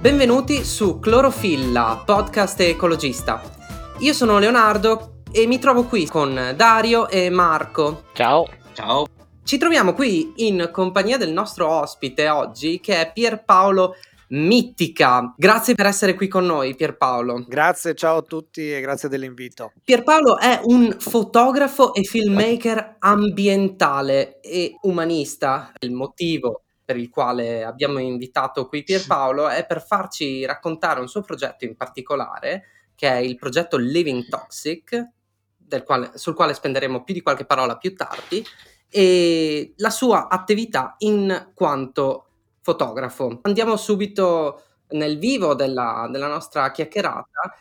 [0.00, 3.42] Benvenuti su Clorofilla, podcast ecologista.
[3.98, 8.04] Io sono Leonardo e mi trovo qui con Dario e Marco.
[8.14, 8.46] Ciao.
[8.72, 9.04] Ciao.
[9.44, 13.96] Ci troviamo qui in compagnia del nostro ospite oggi che è Pierpaolo
[14.28, 15.34] Mittica.
[15.36, 17.44] Grazie per essere qui con noi, Pierpaolo.
[17.46, 19.72] Grazie, ciao a tutti e grazie dell'invito.
[19.84, 25.72] Pierpaolo è un fotografo e filmmaker ambientale e umanista.
[25.80, 31.20] Il motivo per il quale abbiamo invitato qui Pierpaolo è per farci raccontare un suo
[31.20, 32.64] progetto in particolare,
[32.96, 35.10] che è il progetto Living Toxic,
[35.84, 38.44] quale, sul quale spenderemo più di qualche parola più tardi,
[38.88, 42.26] e la sua attività in quanto
[42.60, 43.38] fotografo.
[43.42, 47.54] Andiamo subito nel vivo della, della nostra chiacchierata.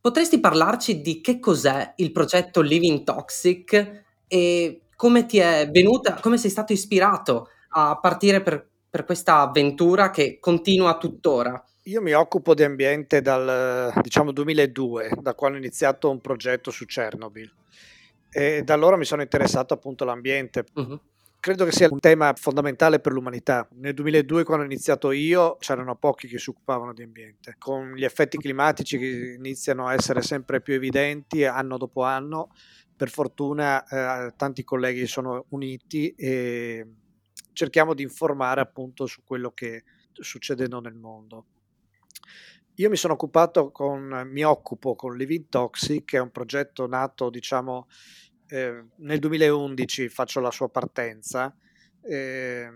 [0.00, 6.38] Potresti parlarci di che cos'è il progetto Living Toxic e come ti è venuta, come
[6.38, 11.62] sei stato ispirato a partire per, per questa avventura che continua tuttora?
[11.84, 16.84] Io mi occupo di ambiente dal diciamo 2002, da quando ho iniziato un progetto su
[16.84, 17.50] Chernobyl
[18.30, 20.64] e da allora mi sono interessato appunto all'ambiente.
[20.74, 21.00] Uh-huh.
[21.40, 23.66] Credo che sia un tema fondamentale per l'umanità.
[23.76, 27.54] Nel 2002, quando ho iniziato io, c'erano pochi che si occupavano di ambiente.
[27.58, 32.50] Con gli effetti climatici che iniziano a essere sempre più evidenti anno dopo anno,
[32.96, 36.84] per fortuna eh, tanti colleghi sono uniti e
[37.58, 41.46] cerchiamo di informare appunto su quello che succedendo nel mondo.
[42.74, 47.30] Io mi sono occupato con, mi occupo con Living Toxic, che è un progetto nato,
[47.30, 47.88] diciamo,
[48.46, 51.52] eh, nel 2011 faccio la sua partenza.
[52.00, 52.70] Eh,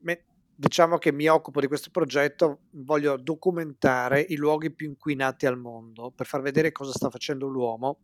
[0.00, 5.58] me, diciamo che mi occupo di questo progetto, voglio documentare i luoghi più inquinati al
[5.58, 8.00] mondo per far vedere cosa sta facendo l'uomo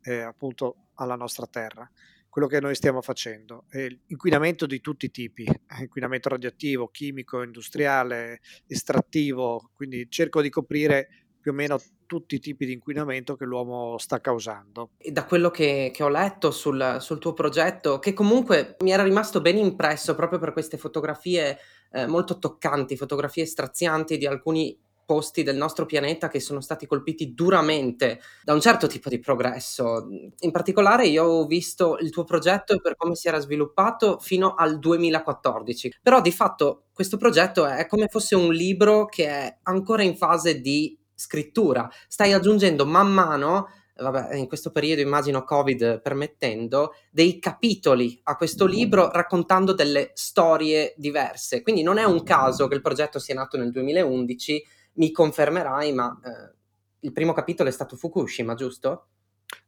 [0.00, 1.90] eh, appunto alla nostra terra
[2.36, 3.64] quello che noi stiamo facendo.
[3.70, 10.50] Eh, inquinamento di tutti i tipi, eh, inquinamento radioattivo, chimico, industriale, estrattivo, quindi cerco di
[10.50, 11.08] coprire
[11.40, 14.90] più o meno tutti i tipi di inquinamento che l'uomo sta causando.
[14.98, 19.02] E da quello che, che ho letto sul, sul, tuo progetto, che comunque mi era
[19.02, 21.56] rimasto ben impresso proprio per queste fotografie
[21.90, 27.32] eh, molto toccanti, fotografie strazianti di alcuni posti del nostro pianeta che sono stati colpiti
[27.32, 30.08] duramente da un certo tipo di progresso.
[30.40, 34.78] In particolare io ho visto il tuo progetto per come si era sviluppato fino al
[34.78, 40.16] 2014, però di fatto questo progetto è come fosse un libro che è ancora in
[40.16, 43.68] fase di scrittura, stai aggiungendo man mano
[43.98, 50.94] vabbè, in questo periodo immagino Covid permettendo, dei capitoli a questo libro raccontando delle storie
[50.96, 51.62] diverse.
[51.62, 54.64] Quindi non è un caso che il progetto sia nato nel 2011
[54.96, 56.54] mi confermerai, ma eh,
[57.00, 59.08] il primo capitolo è stato Fukushima, giusto?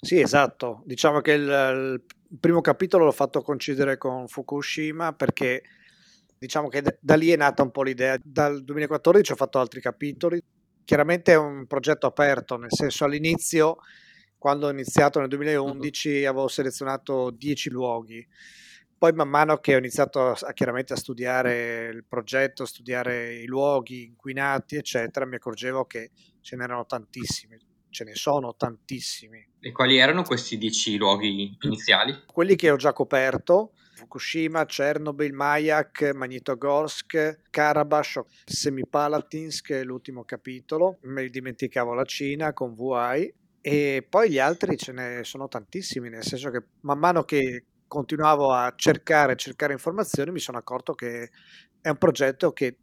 [0.01, 0.83] Sì, esatto.
[0.85, 2.01] Diciamo che il,
[2.31, 5.63] il primo capitolo l'ho fatto coincidere con Fukushima perché
[6.39, 8.19] diciamo che da lì è nata un po' l'idea.
[8.23, 10.43] Dal 2014 ho fatto altri capitoli.
[10.85, 13.77] Chiaramente è un progetto aperto, nel senso all'inizio,
[14.39, 16.29] quando ho iniziato nel 2011, uh-huh.
[16.29, 18.27] avevo selezionato 10 luoghi
[18.99, 23.47] poi man mano che ho iniziato a, chiaramente a studiare il progetto, a studiare i
[23.47, 26.11] luoghi inquinati, eccetera, mi accorgevo che
[26.41, 27.57] ce n'erano tantissimi,
[27.91, 29.47] ce ne sono tantissimi.
[29.61, 32.25] E quali erano questi dieci luoghi iniziali?
[32.27, 41.95] Quelli che ho già coperto, Fukushima, Chernobyl, Mayak, Magnitogorsk, Karabakh, Semipalatinsk, l'ultimo capitolo, mi dimenticavo
[41.95, 46.65] la Cina con Wuhai, e poi gli altri ce ne sono tantissimi, nel senso che
[46.81, 51.31] man mano che continuavo a cercare, cercare informazioni, mi sono accorto che
[51.81, 52.77] è un progetto che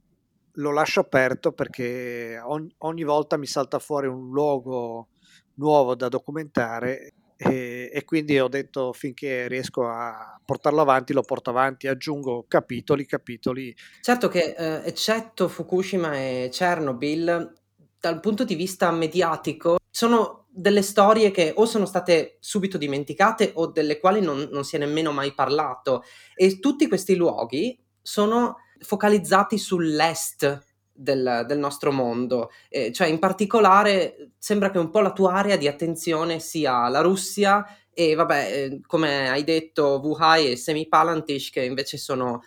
[0.54, 5.10] lo lascio aperto perché ogni, ogni volta mi salta fuori un luogo
[5.56, 11.50] nuovo da documentare e, e, quindi ho detto finché riesco a portarlo avanti lo porto
[11.50, 13.76] avanti, aggiungo capitoli, capitoli.
[14.02, 17.54] Certo che eh, eccetto Fukushima e Chernobyl,
[18.00, 23.68] dal punto di vista mediatico, sono delle storie che o sono state subito dimenticate o
[23.68, 26.04] delle quali non, non si è nemmeno mai parlato.
[26.34, 30.64] E tutti questi luoghi sono focalizzati sull'est
[30.94, 32.52] del, del, nostro mondo.
[32.70, 37.02] Eh, cioè, in particolare, sembra che un po' la tua area di attenzione sia la
[37.02, 42.44] Russia e, vabbè, eh, come hai detto, Wuhan e Semipalantish, che invece sono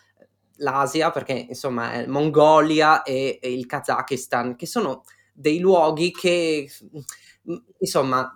[0.57, 6.69] l'Asia, perché insomma è Mongolia e, e il Kazakistan, che sono dei luoghi che
[7.79, 8.33] insomma,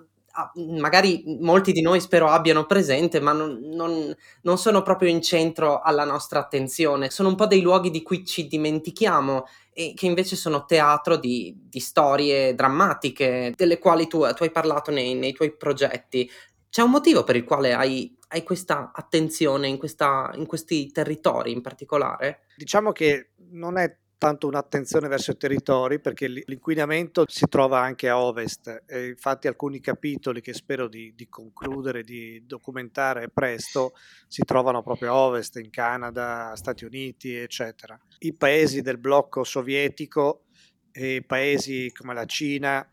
[0.78, 5.80] magari molti di noi spero abbiano presente, ma non, non, non, sono proprio in centro
[5.80, 7.10] alla nostra attenzione.
[7.10, 9.44] Sono un po' dei luoghi di cui ci dimentichiamo
[9.74, 14.90] e che invece sono teatro di, di storie drammatiche, delle quali tu, tu hai parlato
[14.90, 16.30] nei, nei, tuoi progetti.
[16.70, 21.52] C'è un motivo per il quale hai, hai questa attenzione in, questa, in questi territori
[21.52, 22.44] in particolare?
[22.56, 28.20] Diciamo che non è tanto un'attenzione verso i territori perché l'inquinamento si trova anche a
[28.20, 33.94] ovest e infatti alcuni capitoli che spero di, di concludere, di documentare presto,
[34.28, 37.98] si trovano proprio a ovest, in Canada, Stati Uniti, eccetera.
[38.20, 40.44] I paesi del blocco sovietico
[40.92, 42.88] e paesi come la Cina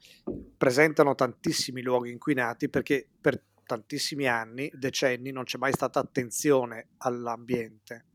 [0.57, 8.05] presentano tantissimi luoghi inquinati perché per tantissimi anni, decenni, non c'è mai stata attenzione all'ambiente,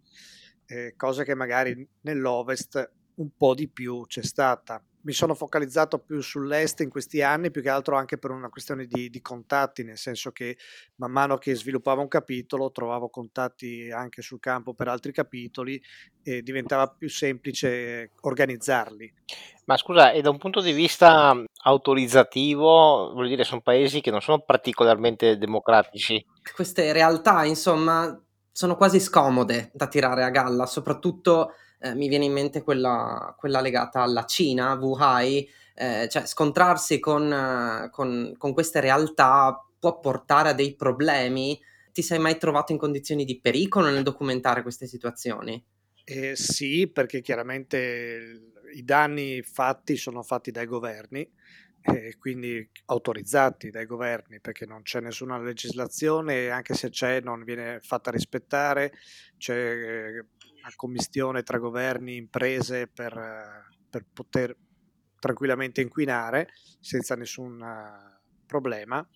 [0.67, 4.83] eh, cosa che magari nell'Ovest un po' di più c'è stata.
[5.03, 8.87] Mi sono focalizzato più sull'est in questi anni, più che altro anche per una questione
[8.87, 10.57] di, di, contatti, nel senso che
[10.97, 15.81] man mano che sviluppavo un capitolo trovavo contatti anche sul campo per altri capitoli
[16.23, 19.13] e diventava più semplice organizzarli.
[19.67, 21.35] Ma scusa, e da un punto di vista
[21.65, 26.25] autorizzativo, vuol dire sono paesi che non sono particolarmente democratici?
[26.55, 28.19] Queste realtà, insomma,
[28.51, 33.61] sono quasi scomode da tirare a galla, soprattutto eh, mi viene in mente quella, quella,
[33.61, 35.45] legata alla Cina, Wuhan,
[35.75, 41.61] eh, cioè scontrarsi con, con, con queste realtà può portare a dei problemi.
[41.93, 45.63] Ti sei mai trovato in condizioni di pericolo nel documentare queste situazioni?
[46.05, 51.31] Eh, sì, perché chiaramente i danni fatti sono fatti dai governi,
[51.83, 57.79] eh, quindi autorizzati dai governi, perché non c'è nessuna legislazione anche se c'è non viene
[57.83, 58.95] fatta rispettare,
[59.37, 60.25] c'è eh,
[60.67, 64.57] a commistione tra governi, imprese per, per poter
[65.19, 66.49] tranquillamente inquinare
[66.81, 69.07] senza nessun eh, problema.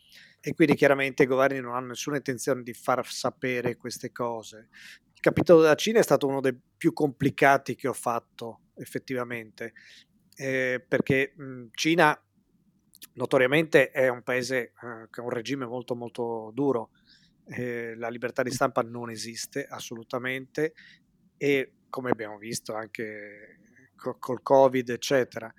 [0.40, 4.68] E quindi chiaramente i governi non hanno nessuna intenzione di far sapere queste cose.
[5.12, 9.72] Il capitolo della Cina è stato uno dei più complicati che ho fatto effettivamente
[10.38, 12.16] eh, perché mh, Cina
[13.14, 16.90] notoriamente è un paese eh, che ha un regime molto molto duro.
[17.44, 20.74] Eh, la libertà di stampa non esiste assolutamente
[21.38, 23.58] e come abbiamo visto anche
[23.96, 25.52] col covid eccetera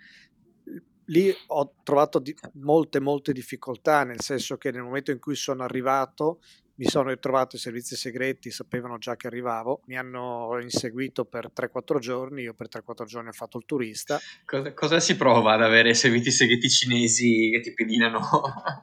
[1.05, 5.63] lì ho trovato di, molte molte difficoltà nel senso che nel momento in cui sono
[5.63, 6.39] arrivato
[6.79, 11.99] mi sono ritrovato i servizi segreti, sapevano già che arrivavo, mi hanno inseguito per 3-4
[11.99, 14.17] giorni, io per 3-4 giorni ho fatto il turista.
[14.45, 18.21] Cosa, cosa, si prova ad avere servizi segreti cinesi che ti pedinano?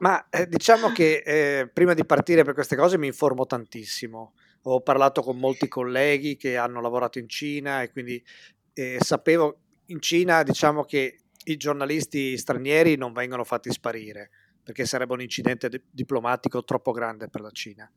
[0.00, 4.34] Ma eh, diciamo che eh, prima di partire per queste cose mi informo tantissimo
[4.68, 8.22] ho parlato con molti colleghi che hanno lavorato in Cina e quindi
[8.72, 14.30] eh, sapevo in Cina diciamo che i giornalisti stranieri non vengono fatti sparire
[14.66, 17.88] perché sarebbe un incidente di- diplomatico troppo grande per la Cina,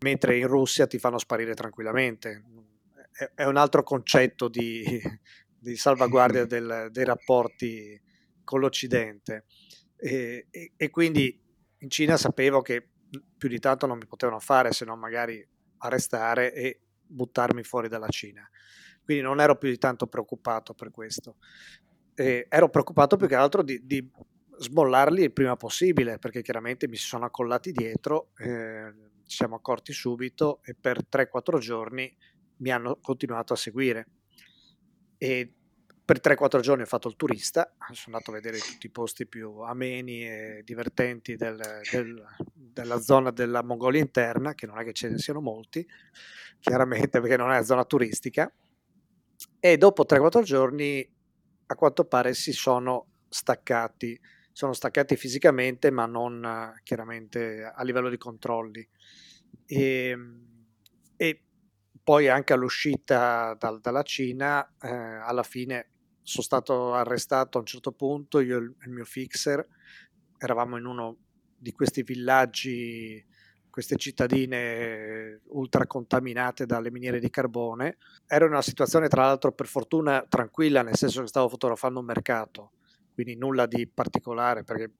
[0.00, 2.44] mentre in Russia ti fanno sparire tranquillamente.
[3.10, 4.84] È, è un altro concetto di,
[5.58, 7.98] di salvaguardia del, dei rapporti
[8.44, 9.46] con l'Occidente.
[9.96, 11.40] E, e, e, quindi
[11.78, 12.86] in Cina sapevo che
[13.38, 15.42] più di tanto non mi potevano fare se non magari
[15.82, 18.48] arrestare e buttarmi fuori dalla Cina.
[19.04, 21.36] Quindi non ero più di tanto preoccupato per questo.
[22.14, 24.10] E ero preoccupato più che altro di, di,
[24.58, 28.92] smollarli il prima possibile, perché chiaramente mi si sono accollati dietro, eh,
[29.26, 32.14] ci siamo accorti subito e per 3-4 giorni
[32.58, 34.06] mi hanno continuato a seguire.
[35.18, 35.54] E
[36.12, 39.60] per 3-4 giorni ho fatto il turista, sono andato a vedere tutti i posti più
[39.60, 41.58] ameni e divertenti del,
[41.90, 42.22] del,
[42.52, 45.86] della zona della Mongolia interna, che non è che ce ne siano molti,
[46.60, 48.52] chiaramente perché non è zona turistica,
[49.58, 51.08] e dopo 3-4 giorni
[51.66, 54.20] a quanto pare si sono staccati,
[54.52, 58.86] sono staccati fisicamente ma non chiaramente a livello di controlli.
[59.64, 60.46] E, ehm,
[61.16, 61.42] e
[62.04, 65.91] poi anche all'uscita dal, dalla Cina, eh, alla fine
[66.22, 69.66] sono stato arrestato a un certo punto, io e il mio fixer,
[70.38, 71.16] eravamo in uno
[71.56, 73.24] di questi villaggi,
[73.70, 77.96] queste cittadine ultra contaminate dalle miniere di carbone.
[78.26, 82.06] Ero in una situazione, tra l'altro, per fortuna tranquilla, nel senso che stavo fotografando un
[82.06, 82.72] mercato,
[83.14, 84.90] quindi nulla di particolare, perché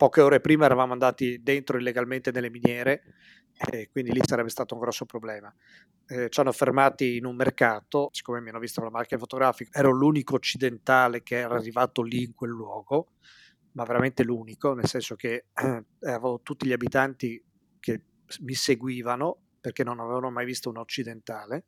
[0.00, 3.02] poche ore prima eravamo andati dentro illegalmente nelle miniere
[3.70, 5.54] e quindi lì sarebbe stato un grosso problema.
[6.06, 9.90] Eh, ci hanno fermati in un mercato, siccome mi hanno visto la macchina fotografica, ero
[9.90, 13.08] l'unico occidentale che era arrivato lì in quel luogo,
[13.72, 17.44] ma veramente l'unico, nel senso che eh, avevo tutti gli abitanti
[17.78, 18.00] che
[18.40, 21.66] mi seguivano perché non avevano mai visto un occidentale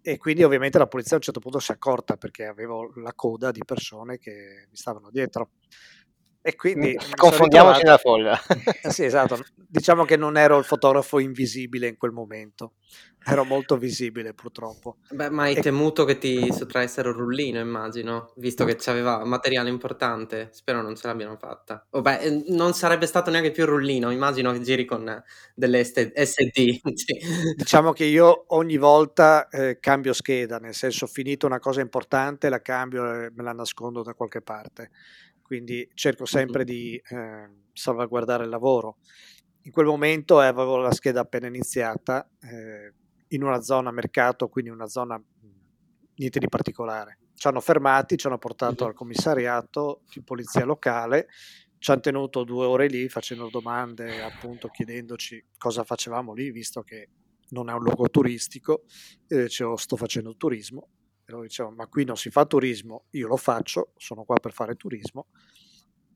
[0.00, 3.12] e quindi ovviamente la polizia a un certo punto si è accorta perché avevo la
[3.14, 5.52] coda di persone che mi stavano dietro
[6.46, 8.38] E quindi confondiamoci nella folla.
[8.82, 9.42] Eh sì, esatto.
[9.66, 12.74] Diciamo che non ero il fotografo invisibile in quel momento.
[13.26, 14.98] Ero molto visibile, purtroppo.
[15.08, 15.62] Beh, ma hai e...
[15.62, 20.50] temuto che ti sottraessero il rullino, immagino, visto che c'aveva materiale importante.
[20.52, 21.86] Spero non ce l'abbiano fatta.
[21.88, 25.22] Oh, beh, eh, non sarebbe stato neanche più il rullino, immagino che giri con
[25.54, 26.80] delle SD.
[27.56, 32.60] Diciamo che io ogni volta eh, cambio scheda, nel senso finito una cosa importante, la
[32.60, 34.90] cambio e me la nascondo da qualche parte
[35.44, 38.96] quindi cerco sempre di eh, salvaguardare il lavoro.
[39.64, 42.94] In quel momento eh, avevo la scheda appena iniziata eh,
[43.28, 45.22] in una zona mercato, quindi una zona
[46.16, 47.18] niente di particolare.
[47.34, 51.28] Ci hanno fermati, ci hanno portato al commissariato di polizia locale,
[51.78, 57.10] ci hanno tenuto due ore lì facendo domande, appunto chiedendoci cosa facevamo lì, visto che
[57.50, 58.84] non è un luogo turistico.
[59.28, 60.88] Io dicevo sto facendo turismo
[61.26, 64.52] e loro dicevano, ma qui non si fa turismo, io lo faccio, sono qua per
[64.52, 65.26] fare turismo.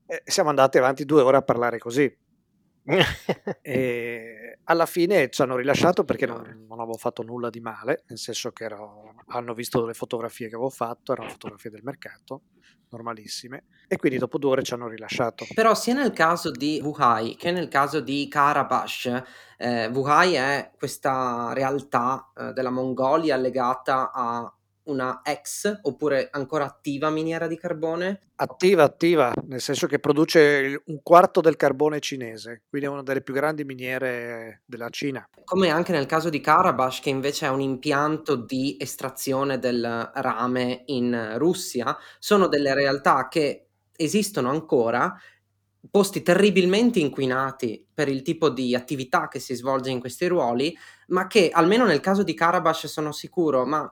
[0.06, 2.14] E siamo andati avanti due ore a parlare così.
[3.60, 8.18] e alla fine ci hanno rilasciato perché non, non, avevo fatto nulla di male, nel
[8.18, 12.44] senso che ero, hanno visto le fotografie che avevo fatto, erano fotografie del mercato,
[12.90, 15.46] normalissime, e quindi dopo due ore ci hanno rilasciato.
[15.54, 19.22] Però sia nel caso di Wuhai che nel caso di Karabash,
[19.58, 24.52] eh, Wuhai è questa realtà eh, della Mongolia legata a
[24.88, 28.20] una ex oppure ancora attiva miniera di carbone?
[28.36, 33.22] Attiva, attiva, nel senso che produce un quarto del carbone cinese, quindi è una delle
[33.22, 35.28] più grandi miniere della Cina.
[35.44, 40.82] Come anche nel caso di Karabash, che invece è un impianto di estrazione del rame
[40.86, 45.16] in Russia, sono delle realtà che esistono ancora
[45.90, 50.76] posti terribilmente inquinati per il tipo di attività che si svolge in questi ruoli,
[51.08, 53.90] ma che almeno nel caso di Karabash sono sicuro, ma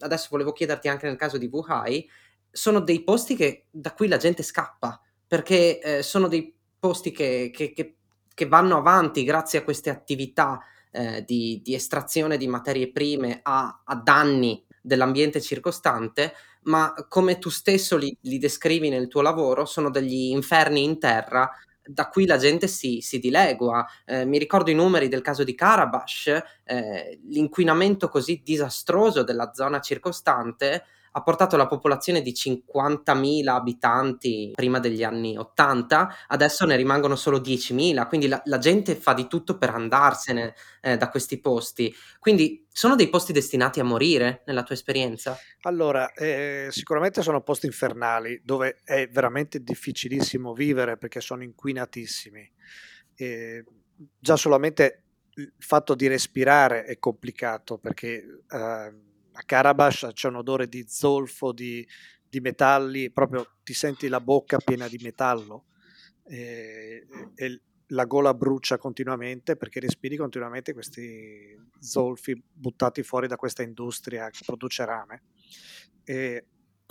[0.00, 2.08] adesso volevo chiederti anche nel caso di Wuhai,
[2.50, 7.50] sono dei posti che, da cui la gente scappa, perché eh, sono dei posti che,
[7.52, 7.96] che, che,
[8.34, 13.82] che, vanno avanti grazie a queste attività eh, di, di, estrazione di materie prime a,
[13.84, 19.90] a, danni dell'ambiente circostante, ma come tu stesso li, li descrivi nel tuo lavoro, sono
[19.90, 21.50] degli inferni in terra
[21.88, 23.86] da cui la gente si, si dilegua.
[24.04, 29.80] Eh, mi ricordo i numeri del caso di Karabash, eh, l'inquinamento così disastroso della zona
[29.80, 37.16] circostante ha portato la popolazione di 50.000 abitanti prima degli anni 80, adesso ne rimangono
[37.16, 41.94] solo 10.000, quindi la, la gente fa di tutto per andarsene eh, da questi posti.
[42.18, 45.36] Quindi sono dei posti destinati a morire nella tua esperienza?
[45.62, 52.52] Allora, eh, sicuramente sono posti infernali dove è veramente difficilissimo vivere perché sono inquinatissimi.
[53.16, 53.64] Eh,
[54.18, 55.02] già solamente
[55.34, 58.92] il fatto di respirare è complicato perché eh,
[59.38, 61.86] a Karabash c'è un odore di zolfo, di,
[62.28, 65.66] di, metalli, proprio ti senti la bocca piena di metallo
[66.24, 67.60] e, e,
[67.92, 74.40] la gola brucia continuamente perché respiri continuamente questi zolfi buttati fuori da questa industria che
[74.44, 75.22] produce rame.
[76.04, 76.44] E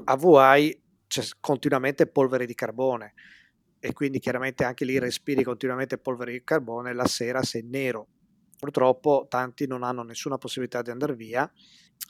[0.06, 3.14] a Wuhai c'è continuamente polvere di carbone
[3.78, 8.08] e quindi chiaramente anche lì respiri continuamente polvere di carbone, la sera sei nero.
[8.58, 11.52] Purtroppo tanti non hanno nessuna possibilità di andare via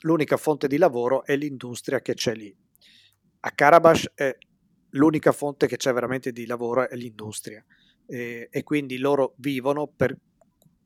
[0.02, 2.54] l'unica fonte di lavoro è l'industria che c'è lì.
[3.40, 4.36] A Karabash è
[4.90, 7.64] l'unica fonte che c'è veramente di lavoro è l'industria
[8.06, 10.16] e, e quindi loro vivono per,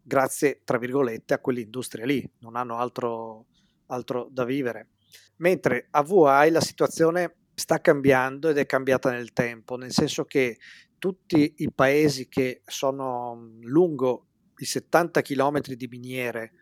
[0.02, 3.46] grazie, tra virgolette, a quell'industria lì, non hanno altro,
[3.86, 4.88] altro da vivere.
[5.36, 10.58] Mentre a VI la situazione sta cambiando ed è cambiata nel tempo, nel senso che
[10.98, 14.26] tutti i paesi che sono lungo
[14.58, 16.52] i 70 km di miniere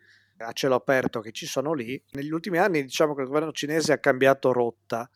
[0.41, 2.01] a cielo aperto che ci sono lì.
[2.11, 5.09] Negli ultimi anni diciamo che il governo cinese ha cambiato rotta,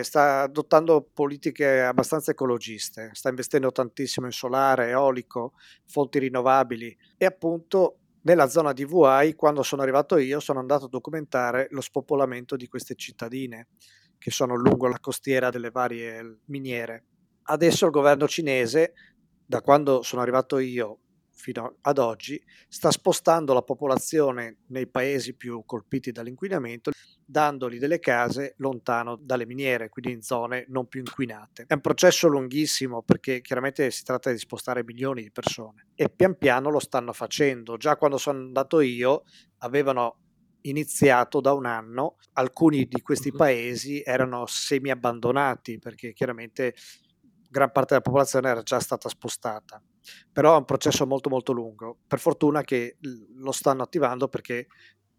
[0.00, 5.52] sta adottando politiche abbastanza ecologiste, sta investendo tantissimo in solare, eolico,
[5.86, 10.88] fonti rinnovabili e appunto nella zona di Wuhai, quando sono arrivato io, sono andato a
[10.88, 13.68] documentare lo spopolamento di queste cittadine
[14.16, 17.04] che sono lungo la costiera delle varie miniere.
[17.42, 18.94] Adesso il governo cinese,
[19.44, 21.00] da quando sono arrivato io
[21.34, 26.90] fino ad oggi sta spostando la popolazione nei paesi più colpiti dall'inquinamento,
[27.24, 31.64] dandogli delle case lontano dalle miniere, quindi in zone non più inquinate.
[31.66, 36.36] È un processo lunghissimo perché chiaramente si tratta di spostare milioni di persone e pian
[36.38, 37.76] piano lo stanno facendo.
[37.76, 39.24] Già quando sono andato io
[39.58, 40.18] avevano
[40.62, 46.74] iniziato da un anno, alcuni di questi paesi erano semi abbandonati perché chiaramente
[47.50, 49.82] gran parte della popolazione era già stata spostata
[50.32, 51.98] però è un processo molto molto lungo.
[52.06, 52.96] Per fortuna che
[53.36, 54.66] lo stanno attivando perché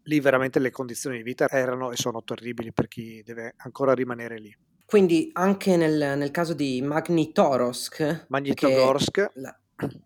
[0.06, 4.38] lì veramente le condizioni di vita erano e sono terribili per chi deve ancora rimanere
[4.38, 4.56] lì.
[4.84, 9.58] Quindi anche nel, nel caso di Magnitogorsk, Magnitogorsk, la,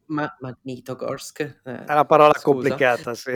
[0.07, 3.33] ma, Magnitogorsk eh, è una parola scusa, complicata, sì.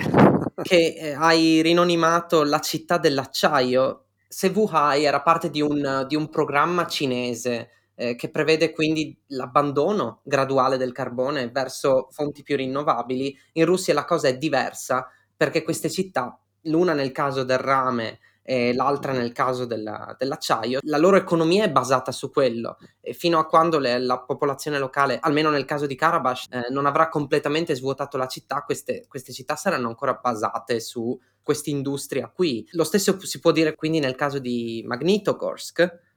[0.62, 4.06] che eh, hai rinonimato la città dell'acciaio.
[4.26, 10.20] Se Wuhai era parte di un, di un programma cinese eh, che prevede quindi l'abbandono
[10.24, 15.90] graduale del carbone verso fonti più rinnovabili, in Russia la cosa è diversa perché queste
[15.90, 21.64] città, l'una nel caso del rame e l'altra nel caso della, dell'acciaio, la loro economia
[21.64, 25.86] è basata su quello e fino a quando le, la popolazione locale, almeno nel caso
[25.86, 30.78] di Karabakh, eh, non avrà completamente svuotato la città, queste, queste città saranno ancora basate
[30.78, 32.68] su questa industria qui.
[32.72, 36.13] Lo stesso si può dire quindi nel caso di Magnitogorsk,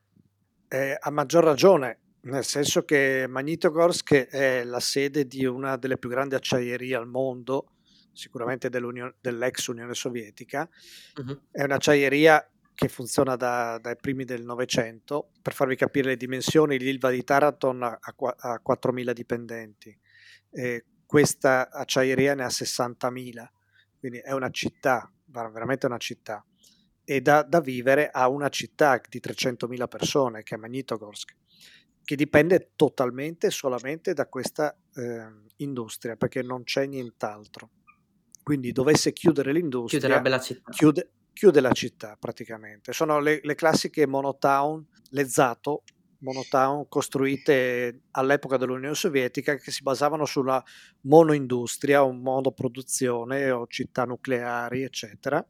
[0.68, 6.10] eh, a maggior ragione, nel senso che Magnitogorsk è la sede di una delle più
[6.10, 7.74] grandi acciaierie al mondo,
[8.12, 10.68] sicuramente dell'ex Unione Sovietica.
[11.16, 11.42] Uh-huh.
[11.52, 15.32] È un'acciaieria che funziona da, dai primi del Novecento.
[15.42, 19.98] Per farvi capire le dimensioni, l'Ilva di Taranton ha, ha 4.000 dipendenti.
[20.52, 23.48] E questa acciaieria ne ha 60.000,
[24.00, 26.46] quindi è una città, veramente una città
[27.10, 31.36] e da, da, vivere a una città di 300.000 persone che è Magnitogorsk,
[32.04, 35.26] che dipende totalmente solamente da questa eh,
[35.58, 37.70] industria perché non c'è nient'altro.
[38.44, 40.70] Quindi dovesse chiudere l'industria, chiuderebbe la città.
[40.70, 42.92] Chiude, chiude la città praticamente.
[42.92, 45.84] Sono le, le classiche monotown, le Zato,
[46.18, 50.62] monotown costruite all'epoca dell'Unione Sovietica che si basavano sulla
[51.04, 55.46] monoindustria o monoproduzione o città nucleari, eccetera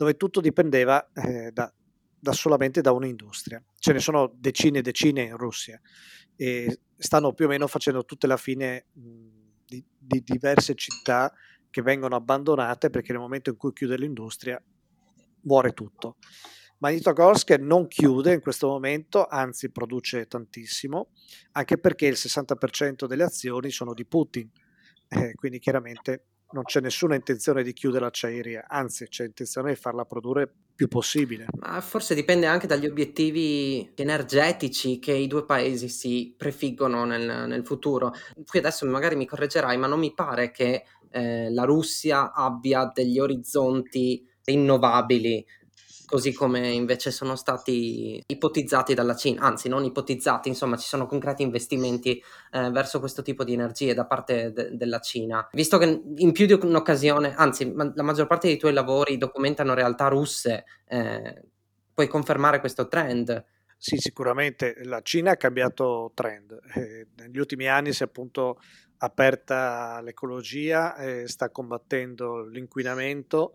[0.00, 1.70] dove tutto dipendeva eh, da,
[2.18, 3.62] da solamente da un'industria.
[3.78, 5.78] Ce ne sono decine e decine in Russia
[6.36, 11.30] e stanno più o meno facendo tutta la fine di, di, diverse città
[11.68, 14.58] che vengono abbandonate perché nel momento in cui chiude l'industria
[15.42, 16.16] muore tutto.
[16.78, 21.10] Magnitogorsk non chiude in questo momento, anzi produce tantissimo,
[21.52, 24.50] anche perché il 60% delle azioni sono di Putin,
[25.08, 30.04] eh, quindi chiaramente non c'è nessuna intenzione di chiudere l'acciaieria, anzi c'è intenzione di farla
[30.04, 31.46] produrre più possibile.
[31.58, 37.64] Ma forse dipende anche dagli obiettivi energetici che i due paesi si prefiggono nel, nel
[37.64, 38.12] futuro.
[38.46, 43.18] Qui adesso magari mi correggerai, ma non mi pare che eh, la Russia abbia degli
[43.18, 45.44] orizzonti rinnovabili
[46.10, 51.42] così come invece sono stati ipotizzati dalla Cina, anzi non ipotizzati, insomma ci sono concreti
[51.42, 52.20] investimenti
[52.50, 55.48] eh, verso questo tipo di energie da parte de- della Cina.
[55.52, 59.72] Visto che in più di un'occasione, anzi ma- la maggior parte dei tuoi lavori documentano
[59.72, 61.42] realtà russe, eh,
[61.94, 63.44] puoi confermare questo trend?
[63.78, 66.58] Sì, sicuramente la Cina ha cambiato trend.
[66.74, 68.58] Eh, negli ultimi anni si è appunto
[68.98, 73.52] aperta all'ecologia, eh, sta combattendo l'inquinamento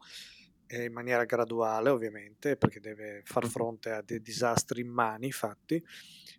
[0.68, 5.84] in maniera graduale ovviamente perché deve far fronte a dei disastri immani fatti,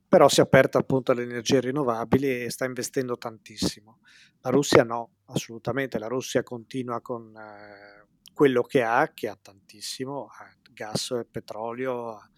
[0.08, 4.00] però si è aperta appunto alle energie rinnovabili e sta investendo tantissimo.
[4.40, 10.26] La Russia no, assolutamente, la Russia continua con eh, quello che ha, che ha tantissimo,
[10.26, 12.30] ha gas e petrolio, ha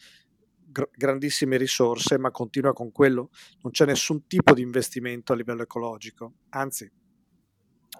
[0.68, 3.30] gr- grandissime risorse, ma continua con quello,
[3.62, 6.90] non c'è nessun tipo di investimento a livello ecologico, anzi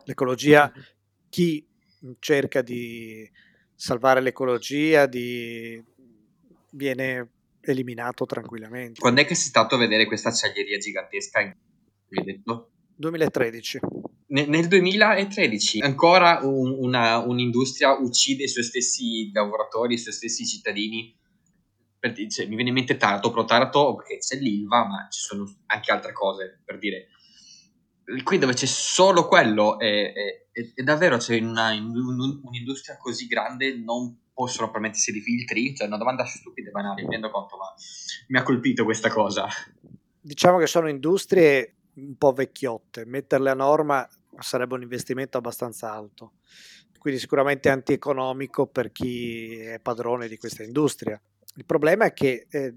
[0.04, 0.72] l'ecologia,
[1.28, 1.66] chi
[2.18, 3.28] cerca di
[3.78, 5.80] salvare l'ecologia, di...
[6.72, 7.28] viene
[7.60, 8.98] eliminato tranquillamente.
[8.98, 11.56] Quando è che sei stato a vedere questa acciaieria gigantesca?
[12.08, 12.70] Detto?
[12.96, 13.78] 2013.
[14.30, 20.44] Ne, nel 2013 ancora un, una, un'industria uccide i suoi stessi lavoratori, i suoi stessi
[20.44, 21.16] cittadini.
[22.00, 25.48] Per, cioè, mi viene in mente Taranto, però Taranto perché c'è l'Ilva, ma ci sono
[25.66, 27.08] anche altre cose per dire.
[28.22, 33.28] Qui dove c'è solo quello è, è e, e davvero in, una, un, un'industria così
[33.28, 35.74] grande non possono permettersi di filtri?
[35.74, 37.72] Cioè, una domanda stupida e banale, mi rendo conto, ma
[38.28, 39.46] mi ha colpito questa cosa.
[40.20, 44.08] Diciamo che sono industrie un po' vecchiotte, metterle a norma
[44.40, 46.34] sarebbe un investimento abbastanza alto,
[46.98, 51.20] quindi sicuramente antieconomico per chi è padrone di questa industria.
[51.54, 52.74] Il problema è che eh,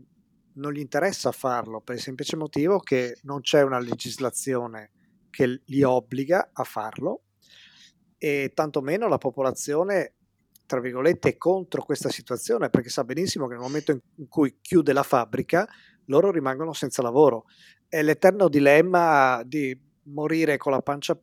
[0.53, 4.91] non gli interessa farlo per il semplice motivo che non c'è una legislazione
[5.31, 7.23] che li obbliga a farlo
[8.19, 10.13] e tantomeno la popolazione
[10.67, 14.93] tra virgolette è contro questa situazione perché sa benissimo che nel momento in cui chiude
[14.93, 15.67] la fabbrica
[16.05, 17.45] loro rimangono senza lavoro.
[17.89, 21.19] È l'eterno dilemma di morire con la pancia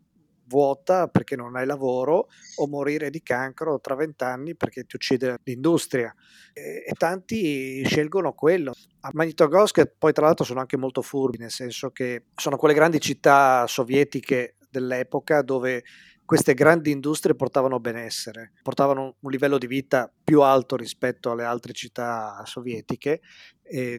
[0.49, 6.13] vuota perché non hai lavoro o morire di cancro tra vent'anni perché ti uccide l'industria
[6.53, 8.73] e, e, tanti scelgono quello.
[9.01, 13.01] A Magnitogorsk poi tra l'altro sono anche molto furbi nel senso che sono quelle grandi
[13.01, 15.85] città sovietiche dell'epoca dove
[16.29, 21.73] queste grandi industrie portavano benessere, portavano un livello di vita più alto rispetto alle altre
[21.73, 23.23] città sovietiche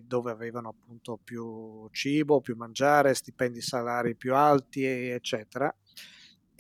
[0.04, 5.76] dove avevano appunto più cibo, più mangiare, stipendi salari più alti, eccetera.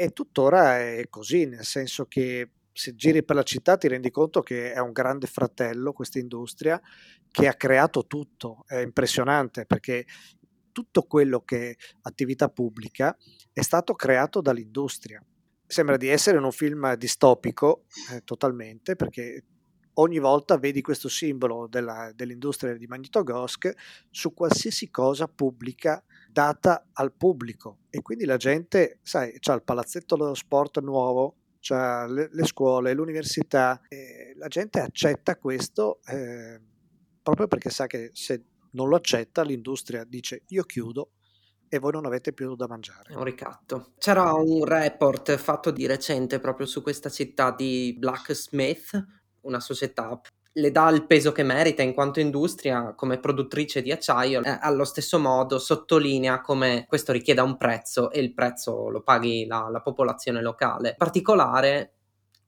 [0.01, 4.41] E tuttora è così, nel senso che se giri per la città ti rendi conto
[4.41, 6.79] che è un grande fratello questa industria
[7.29, 10.05] che ha creato tutto, è impressionante perché
[10.71, 13.13] tutto quello che è attività pubblica
[13.51, 15.21] è stato creato dall'industria.
[15.67, 17.83] Sembra di essere in un film distopico
[18.13, 19.43] eh, totalmente perché
[19.99, 23.73] ogni volta vedi questo simbolo della, dell'industria di Magnitogorsk
[24.09, 30.15] su qualsiasi cosa pubblica data al pubblico e quindi la gente, sai, c'ha il palazzetto
[30.15, 33.81] dello sport nuovo, c'ha le, le scuole, l'università,
[34.37, 36.59] la gente accetta questo eh,
[37.21, 41.11] proprio perché sa che se non lo accetta l'industria dice io chiudo
[41.67, 43.13] e voi non avete più da mangiare.
[43.13, 43.91] È un ricatto.
[43.99, 50.19] C'era un report fatto di recente proprio su questa città di Blacksmith, una società
[50.53, 54.83] le dà il peso che merita in quanto industria come produttrice di acciaio, eh, allo
[54.83, 59.81] stesso modo sottolinea come questo richieda un prezzo e il prezzo lo paghi la, la
[59.81, 60.89] popolazione locale.
[60.89, 61.93] In particolare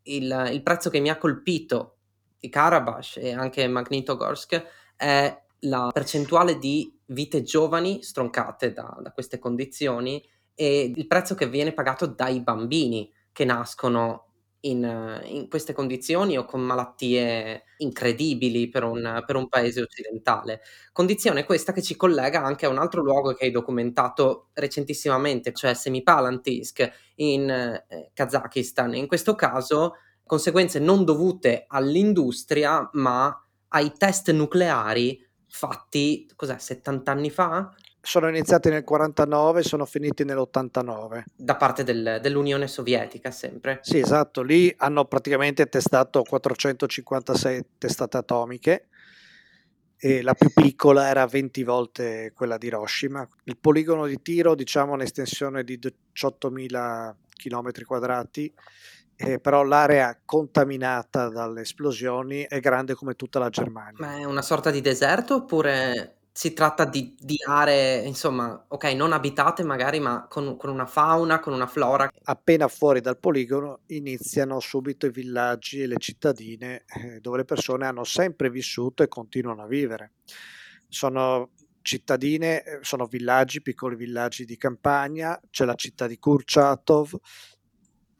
[0.03, 1.97] il, il, prezzo che mi ha colpito
[2.39, 4.63] di Karabakh e anche Magnitogorsk
[4.95, 10.23] è la percentuale di vite giovani stroncate da, da queste condizioni
[10.55, 14.30] e il prezzo che viene pagato dai bambini che nascono
[14.61, 20.61] in, in, queste condizioni o con malattie incredibili per un, per un, paese occidentale.
[20.91, 25.73] Condizione questa che ci collega anche a un altro luogo che hai documentato recentissimamente, cioè
[25.73, 28.95] Semipalantisk in eh, Kazakistan.
[28.95, 29.95] In questo caso
[30.25, 33.35] conseguenze non dovute all'industria ma
[33.69, 37.73] ai test nucleari fatti, cos'è, 70 anni fa?
[38.01, 41.23] Sono iniziati nel 49 sono finiti nell'89.
[41.35, 43.79] Da parte del, dell'Unione Sovietica, sempre.
[43.83, 44.41] Sì, esatto.
[44.41, 48.87] Lì hanno praticamente testato 456 testate atomiche
[49.97, 53.27] e la più piccola era 20 volte quella di Hiroshima.
[53.43, 58.51] Il poligono di tiro, diciamo, un'estensione di 18.000 km quadrati
[59.23, 63.97] eh, però l'area contaminata dalle esplosioni è grande come tutta la Germania.
[63.99, 69.11] Ma è una sorta di deserto oppure si tratta di, di aree, insomma, ok, non
[69.11, 72.09] abitate magari, ma con, con, una fauna, con una flora?
[72.23, 77.85] Appena fuori dal poligono iniziano subito i villaggi e le cittadine eh, dove le persone
[77.85, 80.13] hanno sempre vissuto e continuano a vivere.
[80.87, 81.49] Sono
[81.81, 87.19] cittadine, eh, sono villaggi, piccoli villaggi di campagna, c'è la città di Kurchatov,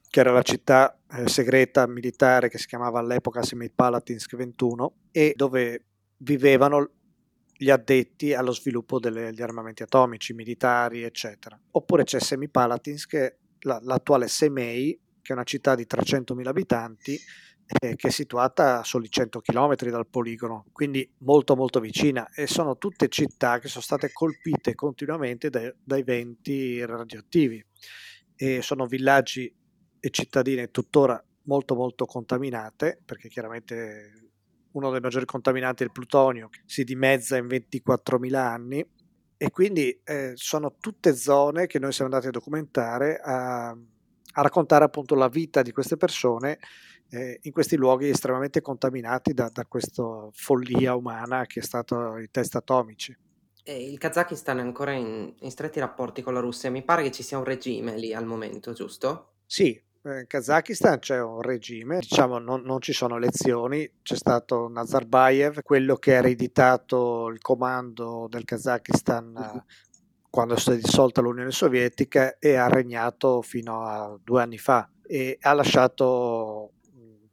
[0.10, 5.86] che era la città eh, segreta militare che si chiamava all'epoca Semipalatinsk 21 e dove
[6.18, 6.90] vivevano
[7.62, 11.60] gli addetti allo sviluppo degli armamenti atomici, militari, eccetera.
[11.74, 17.16] Oppure c'è Semipalatinsk, la, l'attuale Semei, che è una città di 300.000 abitanti,
[17.68, 22.48] eh, che è situata a soli 100 km dal poligono, quindi molto molto vicina e
[22.48, 27.64] sono tutte città che sono state colpite continuamente dai, dai venti radioattivi
[28.36, 29.54] e sono villaggi
[30.00, 34.31] e cittadine tuttora molto molto contaminate, perché chiaramente
[34.74, 38.86] uno dei maggiori contaminanti è il plutonio, che si dimezza in 24.000 anni,
[39.38, 44.84] e quindi eh, sono tutte zone che noi siamo andati a documentare, a, a raccontare
[44.84, 46.60] appunto la vita di queste persone
[47.10, 52.30] eh, in questi luoghi estremamente contaminati da, da questa follia umana che è stato i
[52.30, 53.18] test atomici.
[53.64, 57.12] E il Kazakistan è ancora in, in stretti rapporti con la Russia, mi pare che
[57.12, 59.34] ci sia un regime lì al momento, giusto?
[59.46, 65.62] Sì, in Kazakistan c'è un regime, diciamo non, non, ci sono elezioni, c'è stato Nazarbayev,
[65.62, 69.64] quello che ha ereditato il comando del Kazakistan
[70.30, 75.38] quando si è dissolta l'Unione Sovietica e ha regnato fino a due anni fa e
[75.42, 76.72] ha lasciato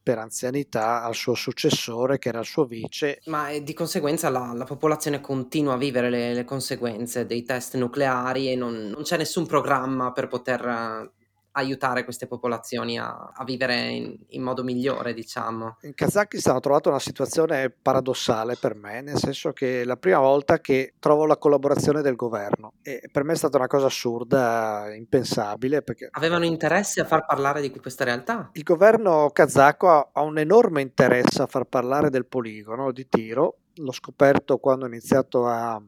[0.03, 3.21] per anzianità al suo successore che era il suo vice.
[3.27, 7.77] Ma eh, di conseguenza la, la popolazione continua a vivere le, le, conseguenze dei test
[7.77, 11.13] nucleari e non, non c'è nessun programma per poter
[11.53, 15.79] aiutare queste popolazioni a, a vivere in, in, modo migliore, diciamo.
[15.83, 20.19] In Kazakistan ho trovato una situazione paradossale per me, nel senso che è la prima
[20.19, 24.95] volta che trovo la collaborazione del governo e per me è stata una cosa assurda,
[24.95, 25.83] impensabile.
[25.83, 28.51] Perché Avevano interesse a far parlare di questa realtà?
[28.53, 33.93] Il governo kazako ha un enorme interesse a far parlare del poligono di tiro, l'ho
[33.93, 35.81] scoperto quando ho iniziato a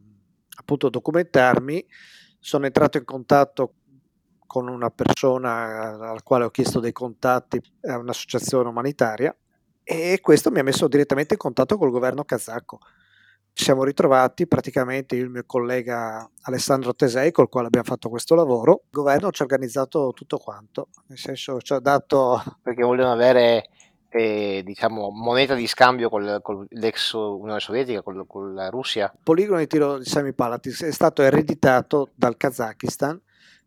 [0.60, 1.86] appunto documentarmi
[2.38, 3.74] sono entrato in contatto
[4.50, 9.32] con una persona alla quale ho chiesto dei contatti a un'associazione umanitaria
[9.84, 12.80] e questo mi ha messo direttamente in contatto col governo kazako.
[13.52, 18.34] siamo ritrovati praticamente io e il mio collega Alessandro Tesei col quale abbiamo fatto questo
[18.34, 18.80] lavoro.
[18.86, 22.42] Il governo ci ha organizzato tutto quanto, nel senso ci ha dato...
[22.60, 23.68] Perché vogliono avere
[24.08, 29.12] eh, diciamo, moneta di scambio con, con l'ex Unione Sovietica, con, con, la Russia.
[29.14, 33.20] Il poligono di tiro di Sami Palatis è stato ereditato dal Kazakistan,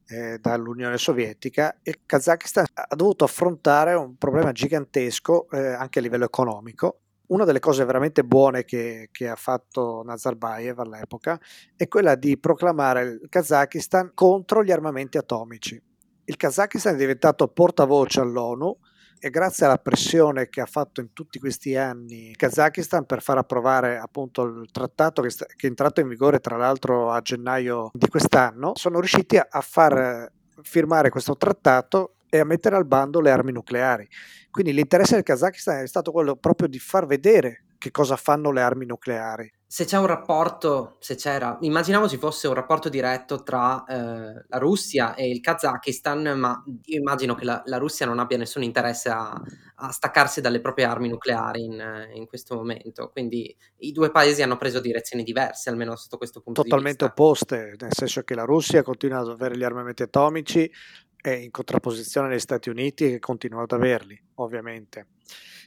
[0.07, 6.25] eh, dall'Unione Sovietica il Kazakistan ha dovuto affrontare un problema gigantesco eh, anche a livello
[6.25, 11.39] economico una delle cose veramente buone che, che, ha fatto Nazarbayev all'epoca
[11.75, 15.81] è quella di proclamare il Kazakistan contro gli armamenti atomici.
[16.25, 18.77] Il Kazakistan è diventato portavoce all'ONU
[19.25, 23.38] e grazie alla pressione che ha fatto in tutti questi anni il Kazakistan per far
[23.38, 27.89] approvare appunto il trattato che, sta, che è entrato in vigore tra l'altro a gennaio
[27.93, 30.29] di quest'anno, sono riusciti a, a far
[30.62, 34.05] firmare questo trattato e a mettere al bando le armi nucleari.
[34.51, 38.62] Quindi l'interesse del Kazakistan è stato quello proprio di far vedere che cosa fanno le
[38.62, 39.49] armi nucleari.
[39.73, 44.57] Se c'è un rapporto, se c'era, immaginiamo ci fosse un rapporto diretto tra eh, la
[44.59, 49.09] Russia e il Kazakistan, ma io immagino che la, la Russia non abbia nessun interesse
[49.09, 49.33] a,
[49.77, 53.09] a, staccarsi dalle proprie armi nucleari in, in, questo momento.
[53.09, 57.23] Quindi i due paesi hanno preso direzioni diverse, almeno sotto questo punto Totalmente di vista.
[57.23, 60.71] Totalmente opposte, nel senso che la Russia continua ad avere gli armamenti atomici,
[61.19, 65.07] è in contrapposizione agli Stati Uniti che continuano ad averli, ovviamente.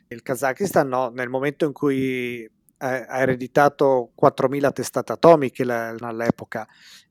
[0.06, 6.66] Il Kazakistan no, nel momento in cui ha ereditato 4.000 testate atomiche all'epoca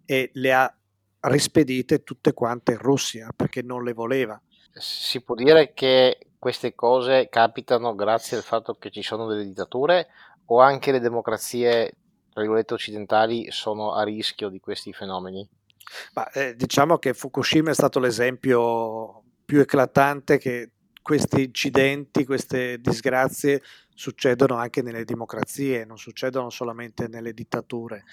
[0.05, 0.75] e le ha
[1.21, 4.39] rispedite tutte quante in Russia perché non le voleva.
[4.71, 10.07] Si può dire che queste cose capitano grazie al fatto che ci sono delle dittature
[10.45, 11.95] o anche le democrazie,
[12.31, 15.47] tra virgolette, occidentali sono a rischio di questi fenomeni?
[16.13, 20.71] Ma, eh, diciamo che Fukushima è stato l'esempio più eclatante che
[21.05, 23.61] questi incidenti, queste disgrazie
[23.93, 28.05] succedono anche nelle democrazie, non succedono solamente nelle dittature.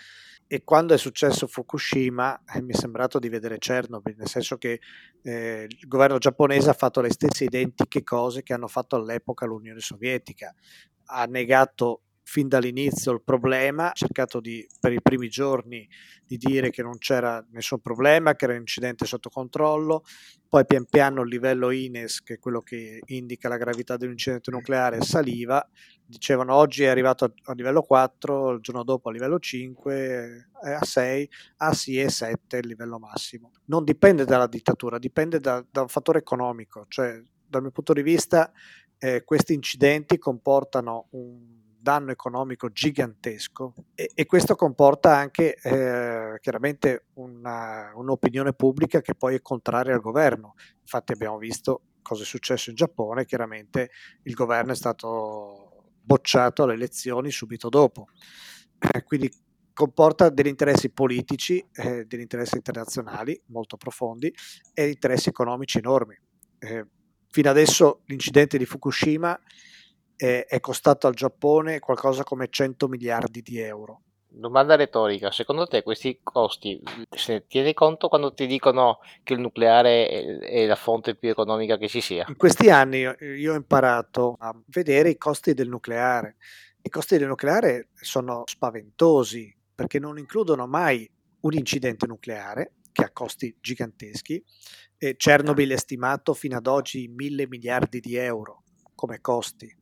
[0.46, 4.80] E quando è successo Fukushima eh, mi è sembrato di vedere Chernobyl, nel senso che
[5.22, 9.80] eh, il governo giapponese ha fatto le stesse identiche cose che hanno fatto all'epoca l'Unione
[9.80, 10.54] Sovietica.
[11.06, 15.88] Ha negato fin dall'inizio il problema, ha cercato di, per i primi giorni
[16.24, 20.04] di dire che non c'era nessun problema, che era un incidente sotto controllo,
[20.48, 25.02] poi pian piano il livello INES, che è quello che indica la gravità dell'incidente nucleare,
[25.02, 25.66] saliva,
[26.04, 30.72] dicevano oggi è arrivato a, a livello 4, il giorno dopo a livello 5, eh,
[30.72, 33.50] a 6, ah sì è 7 il livello massimo.
[33.66, 38.02] Non dipende dalla dittatura, dipende da, da un fattore economico, cioè dal mio punto di
[38.02, 38.50] vista
[38.98, 47.06] eh, questi incidenti comportano un danno economico gigantesco e, e questo comporta anche eh, chiaramente
[47.14, 50.54] una, un'opinione pubblica che poi è contraria al governo.
[50.80, 53.90] Infatti abbiamo visto cosa è successo in Giappone, chiaramente
[54.22, 58.06] il governo è stato bocciato alle elezioni subito dopo.
[58.78, 59.30] Eh, quindi
[59.72, 64.32] comporta degli interessi politici, eh, degli interessi internazionali molto profondi
[64.72, 66.16] e interessi economici enormi.
[66.58, 66.86] Eh,
[67.28, 69.38] fino adesso l'incidente di Fukushima
[70.22, 74.02] è, è costato al Giappone qualcosa come 100 miliardi di euro.
[74.28, 76.80] Domanda retorica, secondo te questi costi,
[77.10, 81.76] se ne tieni conto quando ti dicono che il nucleare è, la fonte più economica
[81.76, 82.24] che ci sia?
[82.28, 86.36] In questi anni io ho imparato a vedere i costi del nucleare.
[86.80, 93.10] I costi del nucleare sono spaventosi perché non includono mai un incidente nucleare che ha
[93.10, 94.42] costi giganteschi.
[94.96, 98.62] E Chernobyl è stimato fino ad oggi in mille miliardi di euro
[98.94, 99.80] come costi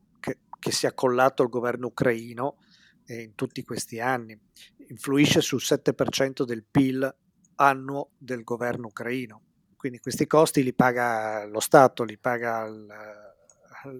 [0.61, 2.57] che si è accollato al governo ucraino
[3.05, 4.39] eh, in tutti questi anni.
[4.89, 7.15] Influisce sul 7% del PIL
[7.55, 9.41] annuo del governo ucraino.
[9.75, 12.85] Quindi questi costi li paga lo Stato, li paga il,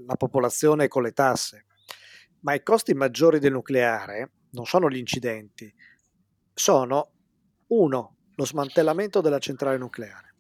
[0.06, 1.66] la popolazione con le tasse.
[2.42, 5.74] Ma i costi maggiori del nucleare non sono gli incidenti,
[6.54, 7.12] sono
[7.68, 10.36] uno, lo smantellamento della centrale nucleare,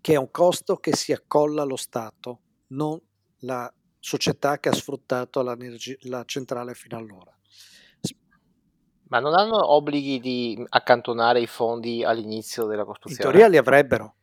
[0.00, 2.98] che è un costo che si accolla allo Stato, non
[3.40, 5.56] la società che ha sfruttato la,
[6.24, 7.32] centrale fino allora.
[9.10, 13.24] Ma non hanno obblighi di accantonare i fondi all'inizio della costruzione?
[13.24, 14.16] In teoria li avrebbero,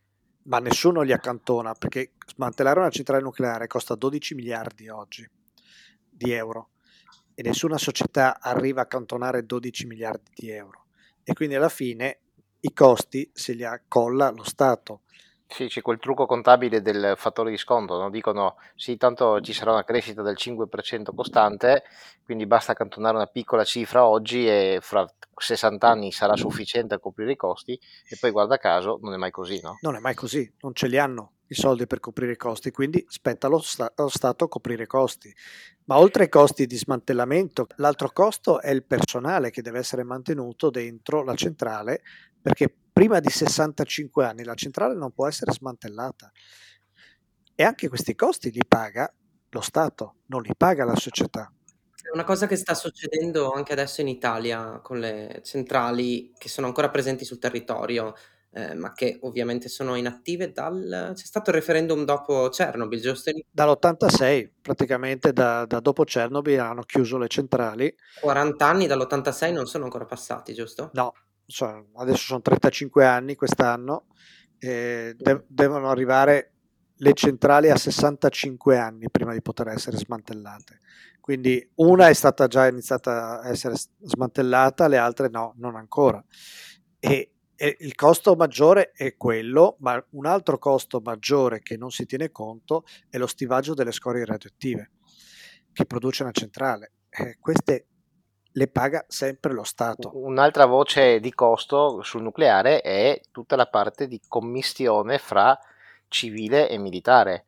[0.44, 5.28] ma nessuno li accantona perché smantellare una centrale nucleare costa 12 miliardi oggi
[6.08, 6.70] di euro
[7.34, 10.86] e nessuna società arriva a accantonare 12 miliardi di euro
[11.24, 12.20] e quindi alla fine
[12.60, 15.02] i costi se li accolla lo Stato
[15.48, 18.10] sì, c'è quel trucco contabile del fattore di sconto, no?
[18.10, 21.84] dicono sì, tanto ci sarà una crescita del 5% costante,
[22.24, 27.32] quindi basta accantonare una piccola cifra oggi e fra 60 anni sarà sufficiente a coprire
[27.32, 27.78] i costi
[28.08, 29.78] e poi guarda caso non è mai così, no?
[29.82, 33.04] Non è mai così, non ce li hanno, i soldi per coprire i costi, quindi
[33.08, 35.32] spetta allo, sta- allo Stato coprire i costi.
[35.84, 40.70] Ma oltre ai costi di smantellamento, l'altro costo è il personale che deve essere mantenuto
[40.70, 42.02] dentro la centrale,
[42.42, 46.32] perché prima di 65 anni la centrale non può essere smantellata.
[47.54, 49.12] E anche questi costi li paga
[49.50, 51.52] lo Stato, non li paga la società.
[51.92, 56.68] È una cosa che sta succedendo anche adesso in Italia con le centrali che sono
[56.68, 58.14] ancora presenti sul territorio
[58.56, 61.12] eh, ma che ovviamente sono inattive dal...
[61.14, 63.30] c'è stato il referendum dopo Chernobyl, giusto?
[63.50, 67.94] Dall'86, praticamente da, da dopo Chernobyl hanno chiuso le centrali.
[68.22, 70.88] 40 anni dall'86 non sono ancora passati, giusto?
[70.94, 71.12] No,
[71.46, 74.06] cioè, adesso sono 35 anni quest'anno,
[74.58, 76.52] eh, de- devono arrivare
[76.98, 80.80] le centrali a 65 anni prima di poter essere smantellate.
[81.20, 86.24] Quindi una è stata già iniziata a essere smantellata, le altre no, non ancora.
[86.98, 92.04] E e il costo maggiore è quello, ma un altro costo maggiore che non si
[92.04, 94.90] tiene conto è lo stivaggio delle scorie radioattive
[95.72, 96.92] che produce una centrale.
[97.08, 97.86] Eh, queste
[98.56, 100.12] le paga sempre lo Stato.
[100.14, 105.58] Un'altra voce di costo sul nucleare è tutta la parte di commistione fra
[106.08, 107.44] civile e militare.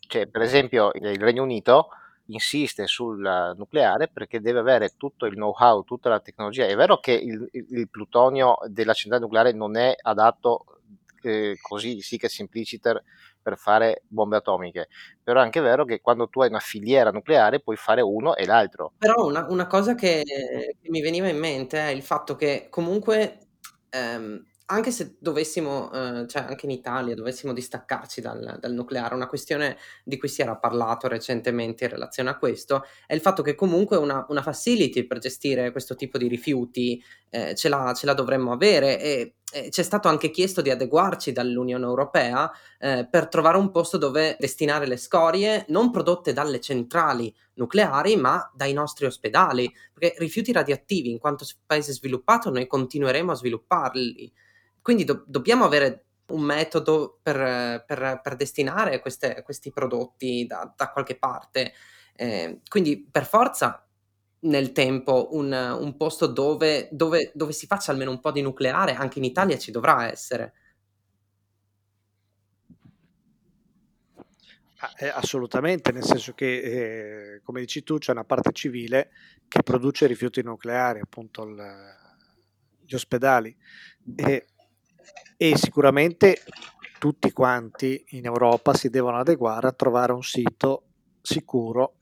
[0.00, 1.90] Cioè, per esempio, il Regno Unito
[2.26, 6.66] insiste sul nucleare perché deve avere tutto il know-how, tutta la tecnologia.
[6.66, 10.80] È vero che il, il plutonio della centrale nucleare non è adatto
[11.22, 13.00] eh, così, sì che simpliciter
[13.48, 14.88] per fare bombe atomiche,
[15.22, 18.44] però è anche vero che quando tu hai una filiera nucleare puoi fare uno e
[18.44, 18.92] l'altro.
[18.98, 23.38] Però una, una cosa che, che, mi veniva in mente è il fatto che comunque
[23.88, 29.26] ehm, anche se dovessimo, eh, cioè anche in Italia, dovessimo distaccarci dal, dal, nucleare, una
[29.26, 33.54] questione di cui si era parlato recentemente in relazione a questo è il fatto che
[33.54, 38.14] comunque una, una facility per gestire questo tipo di rifiuti eh, ce, la, ce, la,
[38.14, 43.56] dovremmo avere e, e, c'è stato anche chiesto di adeguarci dall'Unione Europea eh, per trovare
[43.56, 49.72] un posto dove destinare le scorie non prodotte dalle centrali nucleari ma dai nostri ospedali,
[49.92, 54.32] perché rifiuti radioattivi in quanto paese sviluppato noi continueremo a svilupparli
[54.88, 60.90] quindi do- dobbiamo avere un metodo per, per, per destinare queste, questi prodotti da, da
[60.90, 61.72] qualche parte.
[62.14, 63.86] Eh, quindi per forza
[64.40, 68.94] nel tempo un, un posto dove, dove, dove, si faccia almeno un po' di nucleare,
[68.94, 70.52] anche in Italia ci dovrà essere.
[74.98, 79.10] Eh, assolutamente, nel senso che, eh, come dici tu, c'è una parte civile
[79.48, 81.62] che produce rifiuti nucleari, appunto il,
[82.84, 83.56] gli ospedali.
[84.14, 84.46] E
[85.40, 86.42] e sicuramente
[86.98, 90.82] tutti quanti in Europa si devono adeguare a trovare un sito
[91.22, 91.97] sicuro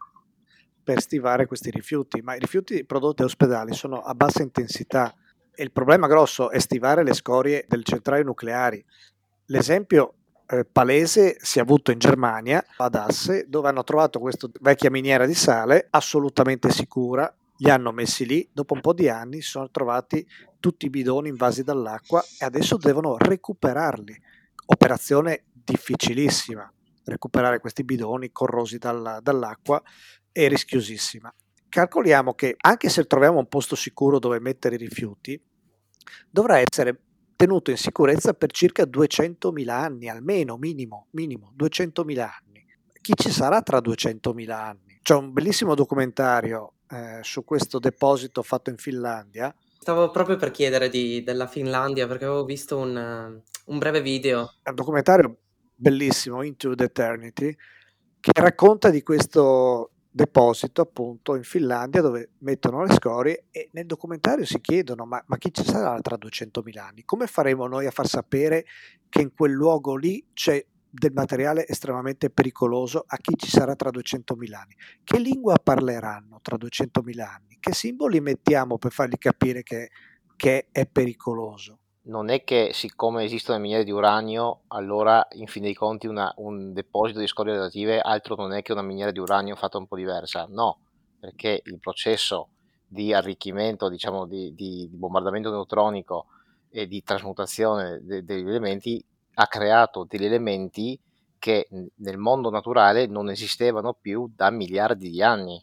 [0.87, 5.13] per stivare questi rifiuti, ma i rifiuti prodotti a ospedali sono a bassa intensità
[5.53, 8.85] e il problema grosso è stivare le scorie delle centrali nucleari.
[9.47, 10.15] L'esempio
[10.47, 15.27] eh, palese si è avuto in Germania, ad Asse, dove hanno trovato questa vecchia miniera
[15.27, 19.69] di sale assolutamente sicura, li hanno messi lì, dopo un po' di anni si sono
[19.73, 20.25] trovati
[20.61, 24.23] tutti i bidoni invasi dall'acqua e adesso devono recuperarli.
[24.67, 26.73] Operazione difficilissima,
[27.07, 29.83] recuperare questi bidoni corrosi dalla, dall'acqua
[30.37, 31.33] è rischiosissima.
[31.67, 35.41] Calcoliamo che anche se troviamo un posto sicuro dove mettere i rifiuti,
[36.29, 37.01] dovrà essere
[37.37, 42.67] tenuto in sicurezza per circa 200.000 anni, almeno minimo, minimo 200.000 anni.
[43.01, 44.99] Chi ci sarà tra 200.000 anni?
[45.01, 49.55] C'è un bellissimo documentario eh, su questo deposito fatto in Finlandia.
[49.79, 54.57] Stavo proprio per chiedere di, della Finlandia perché avevo visto un, un breve video.
[54.63, 55.39] È un documentario
[55.75, 57.57] bellissimo, Into the Eternity,
[58.21, 64.47] che racconta di questo deposito appunto in Finlandia dove mettono le scorie e nel documentario
[64.47, 67.05] si chiedono ma, ma chi ci sarà tra 200.000 anni?
[67.05, 68.65] Come faremo noi a far sapere
[69.11, 73.91] che in quel luogo lì c'è del materiale estremamente pericoloso a chi ci sarà tra
[73.91, 74.75] 200.000 anni.
[75.05, 77.59] Che lingua parleranno tra 200.000 anni?
[77.61, 79.91] Che simboli mettiamo per fargli capire che,
[80.35, 81.81] che è pericoloso?
[82.07, 86.33] Non è che siccome esistono le miniere di uranio, allora in fin dei conti una,
[86.37, 89.89] un deposito di scorie radioattive altro non è che una miniera di uranio fatta un
[89.89, 90.47] po' diversa.
[90.49, 90.79] No,
[91.19, 92.51] perché il processo
[92.87, 96.27] di arricchimento, diciamo di, di, di bombardamento neutronico
[96.71, 100.99] e di trasmutazione de, degli elementi ha creato degli elementi
[101.39, 101.67] che
[101.97, 105.61] nel mondo naturale non esistevano più da miliardi di anni.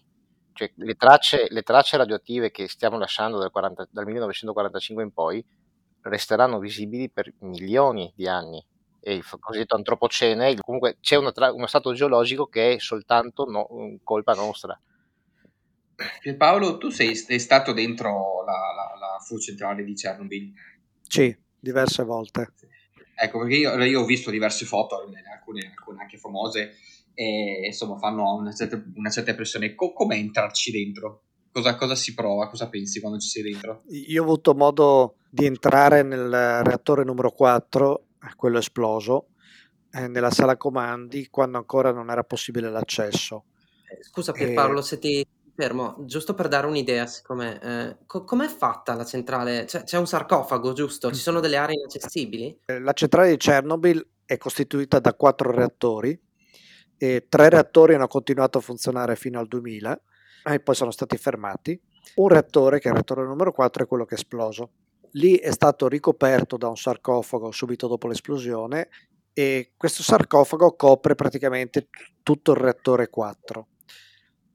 [0.52, 5.46] Cioè, le, tracce, le tracce radioattive che stiamo lasciando dal, 40, dal 1945 in poi
[6.04, 8.64] resteranno visibili per milioni di anni
[9.00, 13.68] e il cosiddetto antropocene, comunque c'è tra- uno stato geologico che è soltanto no-
[14.04, 14.80] colpa nostra.
[16.38, 20.54] Paolo, tu sei, sei stato dentro la, la, la fu centrale di Chernobyl?
[21.02, 22.54] Sì, diverse volte.
[23.16, 26.76] Ecco, perché io, io ho visto diverse foto, alcune, alcune anche famose,
[27.14, 29.76] e insomma fanno una certa, una certa impressione.
[29.76, 31.24] Co- come entrarci dentro?
[31.54, 32.50] Cosa, cosa, si prova?
[32.50, 33.84] Cosa pensi quando ci sei dentro?
[33.90, 36.32] Io ho avuto modo di entrare nel
[36.64, 39.28] reattore numero 4, quello esploso,
[39.92, 43.44] eh, nella sala comandi quando ancora non era possibile l'accesso.
[43.88, 44.82] Eh, scusa Pierpaolo, e...
[44.82, 45.24] se ti
[45.56, 49.68] fermo, giusto per dare un'idea, siccome eh, co- com'è fatta la centrale?
[49.68, 51.12] Cioè, c'è un sarcofago, giusto?
[51.12, 52.62] Ci sono delle aree inaccessibili?
[52.66, 56.20] Eh, la centrale di Chernobyl è costituita da quattro reattori
[56.98, 60.02] e tre reattori hanno continuato a funzionare fino al 2000
[60.44, 61.80] e poi sono stati fermati.
[62.16, 64.72] Un reattore, che è il reattore numero 4, è quello che è esploso.
[65.12, 68.90] Lì è stato ricoperto da un sarcofago subito dopo l'esplosione
[69.32, 71.88] e questo sarcofago copre praticamente
[72.22, 73.68] tutto il reattore 4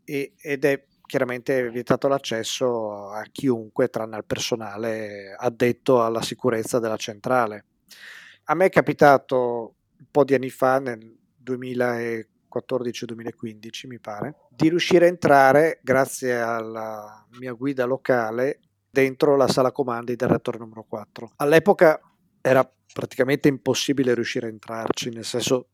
[0.05, 6.97] e, ed è chiaramente vietato l'accesso a chiunque tranne al personale addetto alla sicurezza della
[6.97, 7.65] centrale.
[8.45, 11.17] A me è capitato un po' di anni fa, nel
[12.51, 19.73] 2014-2015 mi pare, di riuscire a entrare grazie alla mia guida locale dentro la sala
[19.73, 21.33] comandi del reattore numero 4.
[21.37, 22.01] All'epoca
[22.41, 25.69] era praticamente impossibile riuscire a entrarci, nel senso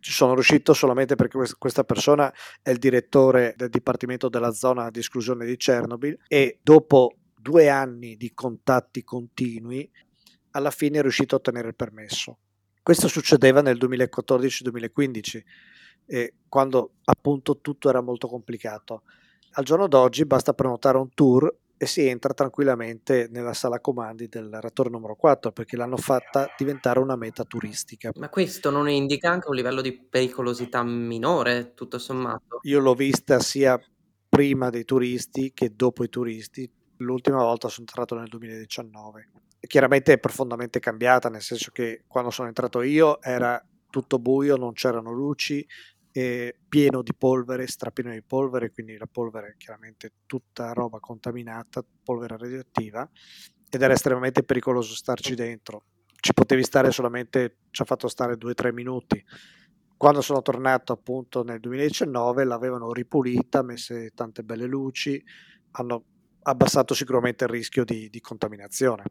[0.00, 5.00] ci sono riuscito solamente perché questa persona è il direttore del Dipartimento della zona di
[5.00, 9.90] esclusione di Chernobyl e dopo due anni di contatti continui
[10.52, 12.38] alla fine è riuscito a ottenere il permesso.
[12.82, 15.40] Questo succedeva nel 2014-2015,
[16.06, 19.02] eh, quando appunto tutto era molto complicato.
[19.52, 24.48] Al giorno d'oggi basta prenotare un tour e si entra tranquillamente nella sala comandi del
[24.60, 28.10] reattore numero 4 perché l'hanno fatta diventare una meta turistica.
[28.16, 32.60] Ma questo non indica anche un livello di pericolosità minore, tutto sommato?
[32.62, 33.78] Io l'ho vista sia
[34.28, 36.70] prima dei turisti che dopo i turisti.
[36.98, 39.30] L'ultima volta sono entrato nel 2019.
[39.60, 44.72] Chiaramente è profondamente cambiata, nel senso che quando sono entrato io era tutto buio, non
[44.72, 45.66] c'erano luci,
[46.16, 51.84] eh, pieno di polvere, strapieno di polvere, quindi la polvere è chiaramente tutta roba contaminata,
[52.02, 53.06] polvere radioattiva,
[53.68, 55.82] ed era estremamente pericoloso starci dentro.
[56.18, 59.22] Ci potevi stare solamente, ci ha fatto stare 2-3 minuti.
[59.94, 65.22] Quando sono tornato appunto nel 2019 l'avevano ripulita, messe tante belle luci,
[65.72, 66.04] hanno
[66.44, 69.04] abbassato sicuramente il rischio di, di contaminazione.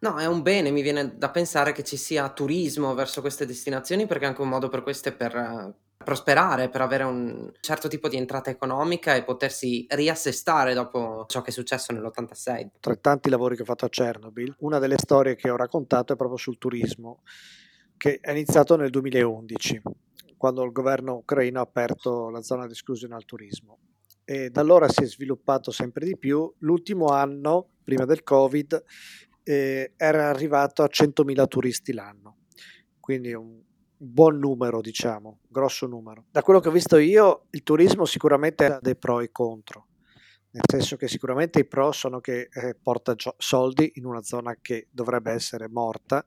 [0.00, 4.06] No, è un bene, mi viene da pensare che ci sia turismo verso queste destinazioni
[4.06, 8.16] perché è anche un modo per queste per prosperare, per avere un certo tipo di
[8.16, 12.68] entrata economica e potersi riassestare dopo ciò che è successo nell'86.
[12.80, 16.12] Tra i tanti lavori che ho fatto a Chernobyl, una delle storie che ho raccontato
[16.12, 17.22] è proprio sul turismo,
[17.96, 19.82] che è iniziato nel 2011,
[20.36, 23.78] quando il governo ucraino ha aperto la zona di esclusione al turismo.
[24.24, 26.52] E da allora si è sviluppato sempre di più.
[26.58, 28.82] L'ultimo anno, prima del Covid,
[29.42, 32.38] eh, era arrivato a 100.000 turisti l'anno,
[32.98, 33.62] quindi un
[33.96, 36.24] buon numero, diciamo, grosso numero.
[36.30, 39.86] Da quello che ho visto io, il turismo sicuramente ha dei pro e contro,
[40.50, 44.56] nel senso che sicuramente i pro sono che eh, porta gio- soldi in una zona
[44.60, 46.24] che dovrebbe essere morta,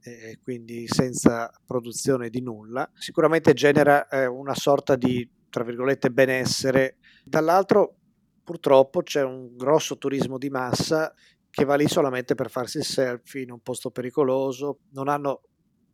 [0.00, 6.96] eh, quindi senza produzione di nulla, sicuramente genera eh, una sorta di, tra virgolette, benessere.
[7.24, 7.94] Dall'altro,
[8.42, 11.14] purtroppo, c'è un grosso turismo di massa
[11.48, 15.42] che va lì solamente per farsi il selfie in un posto pericoloso, non hanno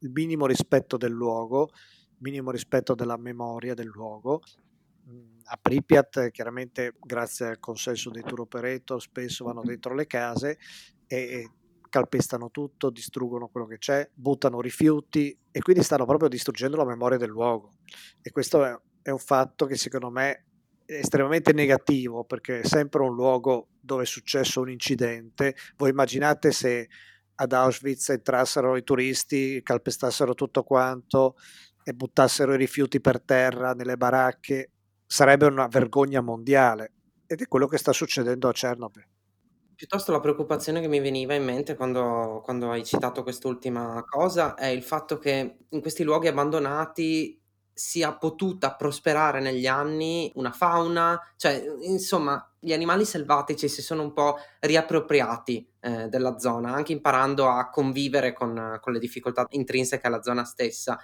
[0.01, 1.71] il minimo rispetto del luogo,
[2.19, 4.43] minimo rispetto della memoria del luogo.
[5.45, 10.59] A Pripyat, chiaramente, grazie al consenso dei tour operator, spesso vanno dentro le case
[11.07, 11.51] e
[11.89, 17.19] calpestano tutto, distruggono quello che c'è, buttano rifiuti e quindi stanno proprio distruggendo la memoria
[17.19, 17.73] del luogo.
[18.23, 20.45] E questo è, è un fatto che secondo me
[20.87, 25.57] estremamente negativo perché è sempre un luogo dove è successo un incidente.
[25.77, 26.89] Voi immaginate se
[27.41, 31.37] ad Auschwitz entrassero i turisti, calpestassero tutto quanto
[31.83, 34.71] e buttassero i rifiuti per terra nelle baracche,
[35.07, 36.93] sarebbe una vergogna mondiale.
[37.27, 39.07] Ed è quello che sta succedendo a Chernobyl.
[39.75, 44.67] Piuttosto la preoccupazione che mi veniva in mente quando, quando hai citato quest'ultima cosa è
[44.67, 47.41] il fatto che in questi luoghi abbandonati
[47.73, 54.13] sia potuta prosperare negli anni una fauna, cioè insomma gli animali selvatici si sono un
[54.13, 60.23] po' riappropriati eh, della zona, anche imparando a convivere con, con le difficoltà intrinseche alla
[60.23, 60.99] zona stessa.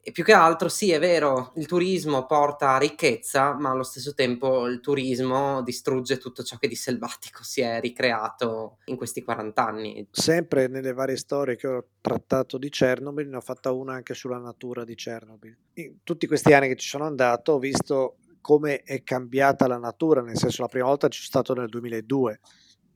[0.00, 4.66] E più che altro, sì, è vero, il turismo porta ricchezza, ma allo stesso tempo
[4.66, 10.08] il turismo distrugge tutto ciò che di selvatico si è ricreato in questi 40 anni.
[10.10, 14.38] Sempre nelle varie storie che ho trattato di Chernobyl, ne ho fatta una anche sulla
[14.38, 15.54] natura di Chernobyl.
[15.74, 20.22] In tutti questi anni che ci sono andato ho visto come è cambiata la natura,
[20.22, 22.40] nel senso la prima volta ci sono stato nel 2002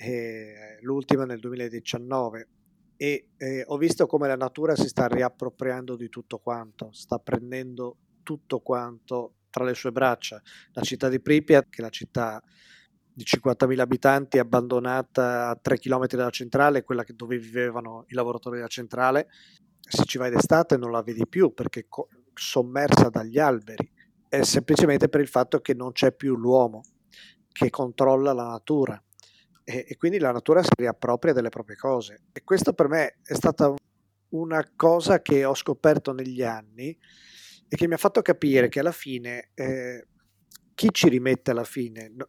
[0.02, 2.48] e l'ultima nel 2019
[2.96, 7.96] e eh, ho visto come la natura si sta riappropriando di tutto quanto, sta prendendo
[8.22, 10.40] tutto quanto tra le sue braccia.
[10.72, 12.42] La città di Pripyat, che è la città
[13.12, 18.68] di 50.000 abitanti, abbandonata a 3 km dalla centrale, quella dove vivevano i lavoratori della
[18.68, 19.28] centrale,
[19.80, 23.90] se ci vai d'estate non la vedi più perché co- sommersa dagli alberi,
[24.28, 26.82] è semplicemente per il fatto che non c'è più l'uomo
[27.52, 29.02] che controlla la natura
[29.64, 32.22] e, e quindi la natura si riappropria delle proprie cose.
[32.32, 33.74] E questo per me è stata
[34.30, 36.96] una cosa che ho scoperto negli anni
[37.68, 40.06] e che mi ha fatto capire che alla fine eh,
[40.74, 42.24] chi ci rimette alla fine no,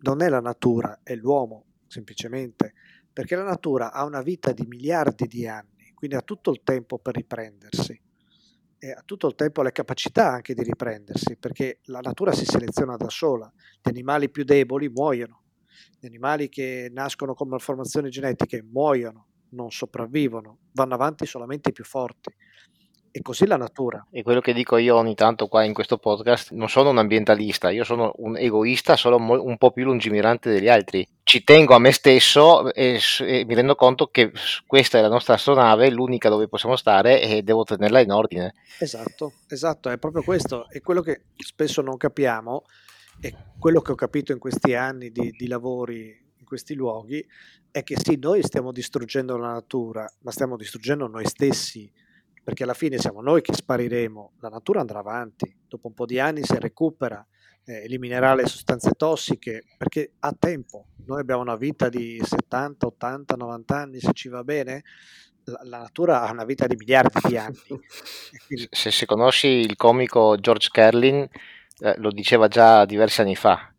[0.00, 2.74] non è la natura, è l'uomo semplicemente,
[3.12, 6.98] perché la natura ha una vita di miliardi di anni, quindi ha tutto il tempo
[6.98, 8.00] per riprendersi.
[8.80, 12.96] E ha tutto il tempo le capacità anche di riprendersi, perché la natura si seleziona
[12.96, 15.42] da sola, gli animali più deboli muoiono,
[15.98, 21.84] gli animali che nascono con malformazioni genetiche muoiono, non sopravvivono, vanno avanti solamente i più
[21.84, 22.30] forti.
[23.10, 24.06] E così la natura.
[24.10, 27.70] E quello che dico io ogni tanto qua in questo podcast, non sono un ambientalista,
[27.70, 31.08] io sono un egoista solo un po' più lungimirante degli altri.
[31.22, 34.30] Ci tengo a me stesso e, e mi rendo conto che
[34.66, 38.54] questa è la nostra astronave, l'unica dove possiamo stare e devo tenerla in ordine.
[38.78, 40.68] Esatto, esatto, è proprio questo.
[40.68, 42.64] E quello che spesso non capiamo
[43.20, 47.26] e quello che ho capito in questi anni di, di lavori in questi luoghi
[47.70, 51.90] è che sì, noi stiamo distruggendo la natura, ma stiamo distruggendo noi stessi,
[52.42, 56.18] perché alla fine siamo noi che spariremo, la natura andrà avanti, dopo un po' di
[56.18, 57.24] anni si recupera,
[57.64, 63.34] eh, eliminerà le sostanze tossiche, perché ha tempo, noi abbiamo una vita di 70, 80,
[63.36, 64.82] 90 anni, se ci va bene,
[65.44, 67.58] la, la natura ha una vita di miliardi di anni.
[68.46, 68.68] Quindi...
[68.70, 71.28] Se, se conosci il comico George Carlin,
[71.80, 73.72] eh, lo diceva già diversi anni fa,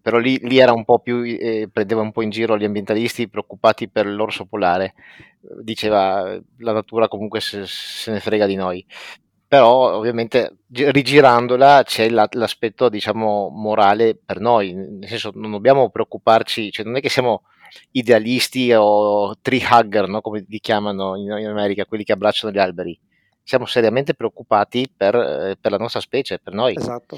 [0.00, 3.28] però lì, lì era un po' più, eh, prendeva un po' in giro gli ambientalisti
[3.28, 4.94] preoccupati per l'orso polare,
[5.62, 8.84] diceva la natura comunque se, se ne frega di noi,
[9.46, 16.70] però ovviamente rigirandola c'è la, l'aspetto diciamo morale per noi, nel senso non dobbiamo preoccuparci,
[16.70, 17.42] cioè non è che siamo
[17.92, 20.20] idealisti o tree hugger, no?
[20.20, 22.98] come li chiamano in, in America, quelli che abbracciano gli alberi
[23.46, 26.74] siamo seriamente preoccupati per, eh, per la nostra specie, per noi.
[26.76, 27.16] Esatto.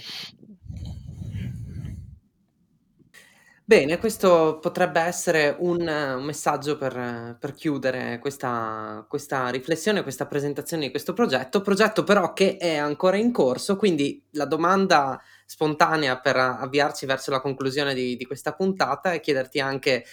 [3.65, 10.85] Bene, questo potrebbe essere un, un messaggio per, per chiudere questa, questa, riflessione, questa presentazione
[10.85, 16.37] di questo progetto, progetto però che è ancora in corso, quindi la domanda spontanea per
[16.37, 20.05] avviarci verso la conclusione di, di questa puntata è chiederti anche,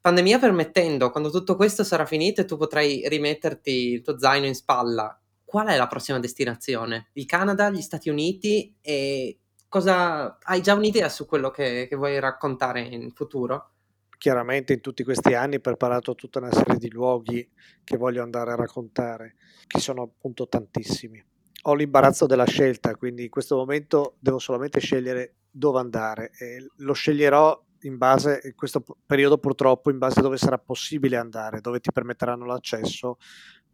[0.00, 4.54] pandemia permettendo, quando tutto questo sarà finito e tu potrai rimetterti il tuo zaino in
[4.54, 5.21] spalla,
[5.52, 7.10] qual è la prossima destinazione?
[7.12, 9.38] Il Canada, gli Stati Uniti e
[9.68, 13.72] cosa hai già un'idea su quello che, che vuoi raccontare in futuro?
[14.16, 17.46] Chiaramente in tutti questi anni ho preparato tutta una serie di luoghi
[17.84, 19.34] che voglio andare a raccontare,
[19.66, 21.22] che sono appunto tantissimi.
[21.64, 26.94] Ho l'imbarazzo della scelta, quindi in questo momento devo solamente scegliere dove andare e lo
[26.94, 31.80] sceglierò in base, in questo periodo purtroppo, in base a dove sarà possibile andare, dove
[31.80, 33.18] ti permetteranno l'accesso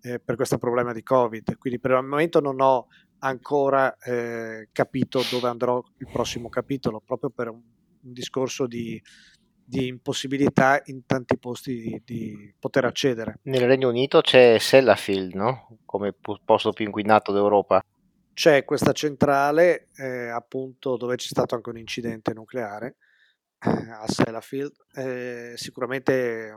[0.03, 1.57] eh, per questo problema di Covid.
[1.59, 2.87] Quindi per il momento non ho
[3.21, 7.61] ancora eh, capito dove andrò il prossimo capitolo, proprio per un,
[8.03, 9.01] un discorso di,
[9.65, 13.41] di, impossibilità in tanti posti di, di, poter accedere.
[13.43, 15.79] Nel Regno Unito c'è Sellafield, no?
[15.85, 17.83] come posto più inquinato d'Europa.
[18.33, 22.97] C'è questa centrale, eh, appunto, dove c'è stato anche un incidente nucleare
[23.61, 26.55] eh, a Sellafield, eh, sicuramente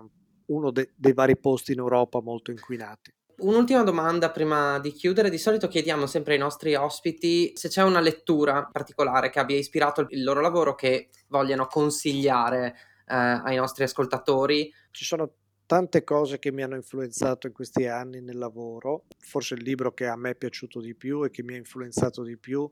[0.47, 3.11] uno de- dei vari posti in Europa molto inquinati.
[3.41, 5.31] Un'ultima domanda prima di chiudere.
[5.31, 10.05] Di solito chiediamo sempre ai nostri ospiti se c'è una lettura particolare che abbia ispirato
[10.09, 12.75] il loro lavoro che vogliano consigliare
[13.07, 14.71] eh, ai nostri ascoltatori.
[14.91, 15.33] Ci sono
[15.65, 19.05] tante cose che mi hanno influenzato in questi anni nel lavoro.
[19.17, 22.21] Forse il libro che a me è piaciuto di più e che mi ha influenzato
[22.21, 22.69] di più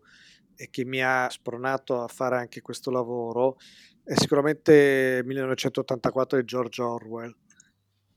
[0.55, 3.57] e che mi ha spronato a fare anche questo lavoro
[4.03, 7.35] è sicuramente 1984 di George Orwell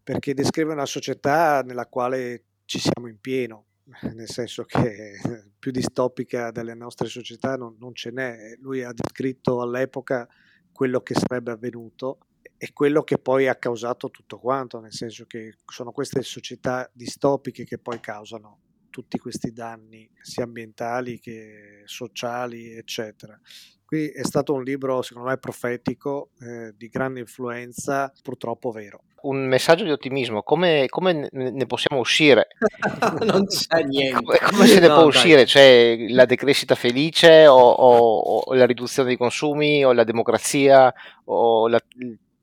[0.03, 3.67] perché descrive una società nella quale ci siamo in pieno,
[4.15, 5.19] nel senso che
[5.59, 8.57] più distopica delle nostre società non, non ce n'è.
[8.59, 10.29] Lui ha descritto all'epoca
[10.73, 12.19] quello che sarebbe avvenuto
[12.57, 17.65] e quello che poi ha causato tutto quanto, nel senso che sono queste società distopiche
[17.65, 23.39] che poi causano tutti questi danni, sia ambientali che sociali, eccetera.
[23.85, 29.05] Qui è stato un libro, secondo me, profetico, eh, di grande influenza, purtroppo vero.
[29.23, 32.49] Un messaggio di ottimismo, come, come ne possiamo uscire?
[33.25, 34.23] non c'è niente.
[34.23, 35.09] Come, come se ne no, può dai.
[35.09, 35.47] uscire?
[35.47, 40.93] Cioè la decrescita felice o, o, o, la riduzione dei consumi o la democrazia
[41.25, 41.81] o la,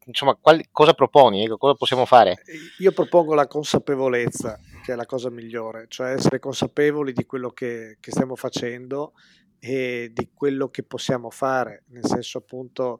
[0.09, 1.43] insomma, quali, cosa proponi?
[1.43, 2.41] Ecco, cosa possiamo fare?
[2.79, 7.97] Io propongo la consapevolezza, che è la cosa migliore, cioè essere consapevoli di quello che,
[7.99, 9.13] che stiamo facendo
[9.59, 12.99] e di quello che possiamo fare, nel senso appunto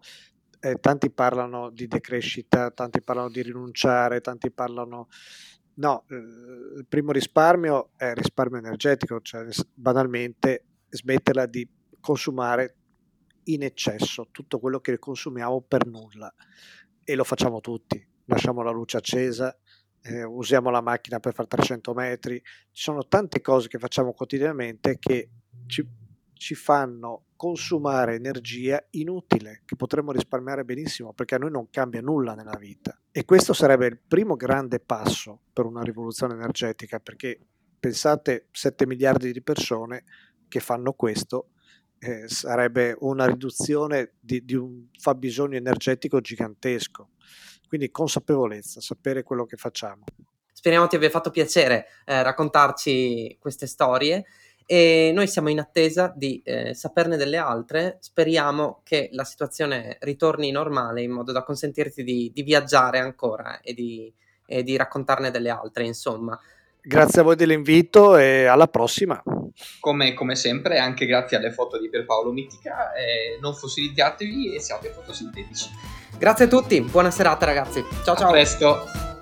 [0.60, 5.08] eh, tanti parlano di decrescita, tanti parlano di rinunciare, tanti parlano...
[5.76, 11.68] No, eh, il primo risparmio è risparmio energetico, cioè banalmente smetterla di
[12.02, 12.76] consumare
[13.46, 16.34] in eccesso tutto quello che consumiamo per nulla.
[17.04, 19.58] E lo facciamo tutti, lasciamo la luce accesa,
[20.02, 22.42] eh, usiamo la macchina per fare 300 metri,
[22.72, 25.30] ci sono tante cose che facciamo quotidianamente che
[25.66, 25.88] ci,
[26.40, 32.34] ci fanno consumare energia inutile che potremmo risparmiare benissimo perché a noi non cambia nulla
[32.34, 32.98] nella vita.
[33.12, 37.38] E questo sarebbe il primo grande passo per una rivoluzione energetica perché
[37.78, 40.06] pensate 7 miliardi di persone
[40.48, 41.50] che fanno questo
[42.00, 47.10] eh, sarebbe una riduzione di, di un fabbisogno energetico gigantesco.
[47.68, 50.06] Quindi consapevolezza, sapere quello che facciamo.
[50.54, 54.26] Speriamo ti abbia fatto piacere eh, raccontarci queste storie
[54.72, 57.98] e noi siamo in attesa di eh, saperne delle altre.
[58.02, 63.74] Speriamo che la situazione ritorni normale in modo da consentirti di, di viaggiare ancora e
[63.74, 64.14] di,
[64.46, 66.40] e di raccontarne delle altre, insomma.
[66.82, 69.20] Grazie a voi dell'invito e alla prossima.
[69.80, 72.94] Come, come sempre, anche grazie alle foto di Pierpaolo Mitica.
[72.94, 75.68] Eh, non fossilizzatevi e siate fotosintetici.
[76.16, 77.84] Grazie a tutti, buona serata ragazzi.
[78.04, 78.28] Ciao ciao.
[78.28, 79.19] A presto.